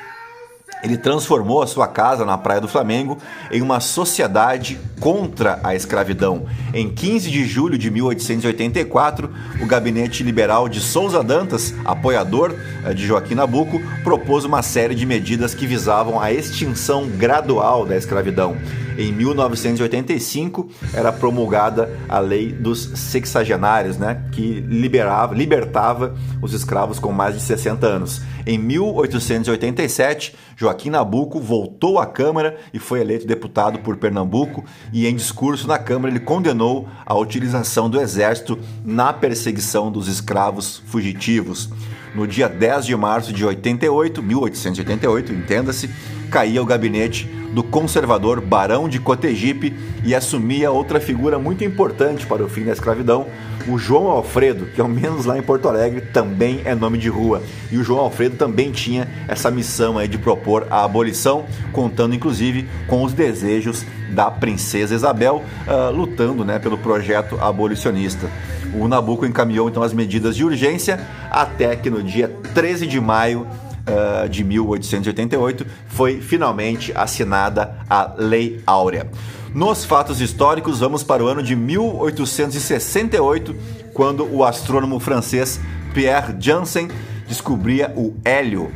ele 0.84 0.98
transformou 0.98 1.62
a 1.62 1.66
sua 1.66 1.88
casa 1.88 2.26
na 2.26 2.36
Praia 2.36 2.60
do 2.60 2.68
Flamengo 2.68 3.16
em 3.50 3.62
uma 3.62 3.80
sociedade 3.80 4.78
contra 5.00 5.58
a 5.64 5.74
escravidão. 5.74 6.44
Em 6.74 6.90
15 6.90 7.30
de 7.30 7.44
julho 7.46 7.78
de 7.78 7.90
1884, 7.90 9.30
o 9.62 9.66
gabinete 9.66 10.22
liberal 10.22 10.68
de 10.68 10.80
Souza 10.80 11.24
Dantas, 11.24 11.74
apoiador 11.84 12.54
eh, 12.84 12.92
de 12.92 13.06
Joaquim 13.06 13.34
Nabuco, 13.34 13.80
propôs 14.02 14.44
uma 14.44 14.62
série 14.62 14.94
de 14.94 15.06
medidas 15.06 15.54
que 15.54 15.66
visavam 15.66 16.20
a 16.20 16.30
extinção 16.30 17.08
gradual 17.08 17.86
da 17.86 17.96
escravidão. 17.96 18.56
Em 18.96 19.12
1985 19.12 20.68
era 20.92 21.12
promulgada 21.12 21.90
a 22.08 22.18
lei 22.20 22.52
dos 22.52 22.90
sexagenários, 22.94 23.98
né, 23.98 24.24
que 24.30 24.60
liberava, 24.60 25.34
libertava 25.34 26.14
os 26.40 26.52
escravos 26.52 26.98
com 26.98 27.10
mais 27.10 27.34
de 27.34 27.40
60 27.40 27.86
anos. 27.86 28.22
Em 28.46 28.58
1887, 28.58 30.34
Joaquim 30.56 30.90
Nabuco 30.90 31.40
voltou 31.40 31.98
à 31.98 32.06
Câmara 32.06 32.56
e 32.72 32.78
foi 32.78 33.00
eleito 33.00 33.26
deputado 33.26 33.80
por 33.80 33.96
Pernambuco 33.96 34.64
e 34.92 35.06
em 35.06 35.16
discurso 35.16 35.66
na 35.66 35.78
Câmara 35.78 36.12
ele 36.12 36.20
condenou 36.20 36.86
a 37.04 37.14
utilização 37.14 37.88
do 37.90 38.00
exército 38.00 38.58
na 38.84 39.12
perseguição 39.12 39.90
dos 39.90 40.08
escravos 40.08 40.82
fugitivos. 40.86 41.70
No 42.14 42.28
dia 42.28 42.48
10 42.48 42.86
de 42.86 42.94
março 42.94 43.32
de 43.32 43.44
88, 43.44 44.22
1888, 44.22 45.32
entenda-se, 45.32 45.90
caía 46.30 46.62
o 46.62 46.66
gabinete 46.66 47.28
do 47.54 47.62
conservador 47.62 48.40
Barão 48.40 48.88
de 48.88 48.98
Cotegipe 48.98 49.72
e 50.02 50.12
assumia 50.12 50.72
outra 50.72 51.00
figura 51.00 51.38
muito 51.38 51.62
importante 51.62 52.26
para 52.26 52.42
o 52.42 52.48
fim 52.48 52.64
da 52.64 52.72
escravidão, 52.72 53.26
o 53.68 53.78
João 53.78 54.08
Alfredo, 54.08 54.66
que 54.66 54.80
ao 54.80 54.88
menos 54.88 55.24
lá 55.24 55.38
em 55.38 55.42
Porto 55.42 55.68
Alegre 55.68 56.00
também 56.00 56.60
é 56.64 56.74
nome 56.74 56.98
de 56.98 57.08
rua. 57.08 57.40
E 57.70 57.78
o 57.78 57.84
João 57.84 58.00
Alfredo 58.00 58.36
também 58.36 58.72
tinha 58.72 59.08
essa 59.28 59.52
missão 59.52 59.96
aí 59.96 60.08
de 60.08 60.18
propor 60.18 60.66
a 60.68 60.84
abolição, 60.84 61.46
contando 61.72 62.14
inclusive 62.14 62.68
com 62.88 63.04
os 63.04 63.12
desejos 63.12 63.86
da 64.10 64.30
princesa 64.30 64.94
Isabel, 64.94 65.42
uh, 65.66 65.90
lutando 65.94 66.44
né, 66.44 66.58
pelo 66.58 66.76
projeto 66.76 67.38
abolicionista. 67.40 68.28
O 68.74 68.88
Nabucco 68.88 69.24
encaminhou 69.24 69.68
então 69.68 69.82
as 69.82 69.92
medidas 69.92 70.34
de 70.34 70.44
urgência 70.44 71.00
até 71.30 71.76
que 71.76 71.88
no 71.88 72.02
dia 72.02 72.28
13 72.52 72.86
de 72.86 73.00
maio 73.00 73.46
uh, 73.88 74.28
de 74.28 74.44
1888 74.44 75.66
foi 75.88 76.20
finalmente 76.20 76.92
assinada 76.94 77.76
a 77.88 78.12
Lei 78.16 78.60
Áurea. 78.66 79.08
Nos 79.54 79.84
fatos 79.84 80.20
históricos, 80.20 80.80
vamos 80.80 81.04
para 81.04 81.22
o 81.22 81.28
ano 81.28 81.42
de 81.42 81.54
1868, 81.54 83.54
quando 83.92 84.24
o 84.24 84.44
astrônomo 84.44 84.98
francês 84.98 85.60
Pierre 85.92 86.34
Janssen 86.40 86.88
descobria 87.28 87.92
o 87.96 88.16
hélio 88.24 88.72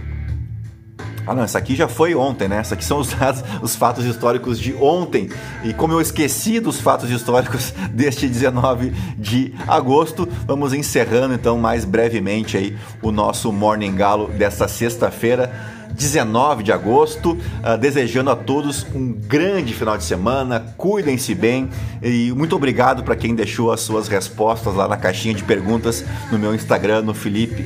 ah, 1.29 1.35
não, 1.35 1.43
essa 1.43 1.59
aqui 1.59 1.75
já 1.77 1.88
foi 1.88 2.14
ontem, 2.14 2.49
né? 2.49 2.59
Essa 2.59 2.75
aqui 2.75 2.85
são 2.85 2.99
os, 2.99 3.09
dados, 3.12 3.43
os 3.62 3.77
fatos 3.77 4.05
históricos 4.05 4.59
de 4.59 4.75
ontem. 4.75 5.29
E 5.64 5.73
como 5.73 5.93
eu 5.93 6.01
esqueci 6.01 6.61
dos 6.61 6.81
fatos 6.81 7.11
históricos 7.11 7.73
deste 7.93 8.27
19 8.27 8.91
de 9.17 9.55
agosto, 9.67 10.29
vamos 10.47 10.73
encerrando 10.73 11.35
então 11.35 11.59
mais 11.59 11.85
brevemente 11.85 12.57
aí 12.57 12.77
o 13.03 13.12
nosso 13.12 13.53
Morning 13.53 13.95
Galo 13.95 14.29
desta 14.29 14.67
sexta-feira 14.67 15.78
19 15.98 16.62
de 16.62 16.72
agosto. 16.72 17.32
Uh, 17.32 17.76
desejando 17.78 18.30
a 18.30 18.37
todos 18.37 18.87
um 18.94 19.12
grande 19.12 19.74
final 19.74 19.98
de 19.98 20.04
semana, 20.04 20.74
cuidem-se 20.76 21.34
bem 21.34 21.68
e 22.00 22.32
muito 22.32 22.54
obrigado 22.54 23.02
para 23.02 23.16
quem 23.16 23.34
deixou 23.34 23.72
as 23.72 23.80
suas 23.80 24.06
respostas 24.06 24.74
lá 24.74 24.87
na 24.87 24.96
caixinha 24.96 25.34
de 25.34 25.42
perguntas 25.42 26.04
no 26.30 26.38
meu 26.38 26.54
Instagram, 26.54 27.02
no 27.02 27.12
Felipe 27.12 27.64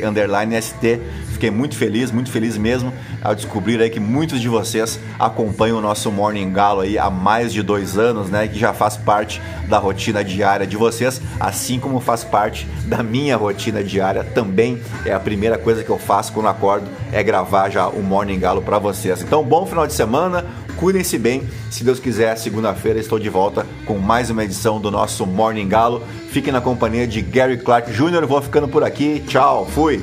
ST. 0.63 1.01
Fiquei 1.33 1.51
muito 1.51 1.77
feliz, 1.77 2.11
muito 2.11 2.31
feliz 2.31 2.57
mesmo 2.57 2.93
ao 3.23 3.35
descobrir 3.35 3.81
aí 3.81 3.91
que 3.91 4.01
muitos 4.01 4.41
de 4.41 4.49
vocês 4.49 4.99
acompanham 5.19 5.79
o 5.79 5.81
nosso 5.81 6.11
Morning 6.11 6.53
Galo 6.53 6.81
aí 6.81 6.99
há 6.99 7.11
mais 7.11 7.53
de 7.53 7.63
dois 7.63 7.99
anos, 7.99 8.31
né? 8.31 8.49
Que 8.49 8.59
já 8.59 8.73
faz 8.73 8.97
parte 8.97 9.43
da 9.69 9.79
rotina 9.79 10.25
diária 10.25 10.67
de 10.67 10.77
vocês, 10.77 11.21
assim 11.39 11.79
como 11.79 12.01
faz 12.01 12.25
parte 12.25 12.67
da 12.87 13.03
minha 13.03 13.37
rotina 13.37 13.83
diária 13.83 14.25
também. 14.25 14.81
É 15.05 15.13
a 15.13 15.21
primeira 15.21 15.59
coisa 15.59 15.83
que 15.83 15.91
eu 15.91 15.99
faço 15.99 16.33
quando 16.33 16.49
acordo 16.49 16.89
é 17.13 17.23
gravar 17.23 17.69
já 17.69 17.87
o 17.87 18.03
Morning 18.03 18.39
Galo 18.39 18.63
para 18.63 18.79
vocês. 18.79 19.23
Então, 19.23 19.45
bom 19.45 19.67
final 19.67 19.87
de 19.87 19.93
semana, 19.93 20.47
cuidem-se 20.77 21.19
bem. 21.19 21.43
Se 21.71 21.85
Deus 21.85 22.01
quiser, 22.01 22.37
segunda-feira 22.37 22.99
estou 22.99 23.19
de 23.19 23.29
volta 23.29 23.67
com 23.85 23.99
mais 23.99 24.31
uma 24.31 24.43
edição 24.43 24.81
do 24.81 24.91
nosso 24.91 25.27
Morning 25.27 25.69
Galo. 25.69 26.03
Fiquem 26.31 26.53
na 26.53 26.61
companhia 26.61 27.07
de 27.07 27.21
Gary 27.21 27.59
Clark 27.59 27.93
Jr. 27.93 28.27
Vou 28.27 28.41
ficando 28.41 28.67
por 28.67 28.83
aqui. 28.83 29.23
Tchau, 29.29 29.67
fui. 29.67 30.03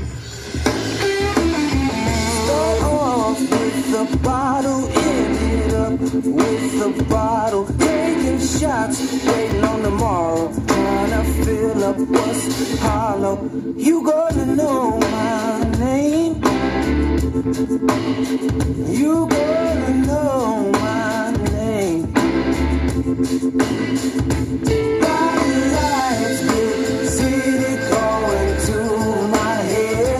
You 13.77 14.03
gonna 14.03 14.45
know 14.45 14.99
my 14.99 15.77
name 15.79 16.48
You 17.41 19.25
gonna 19.29 19.93
know 20.05 20.71
my 20.73 21.31
name. 21.53 22.11
Bright 24.99 25.47
lights, 25.71 26.41
big 26.41 27.07
city 27.07 27.77
calling 27.89 28.55
to 28.65 28.77
my 29.31 29.55
head. 29.71 30.18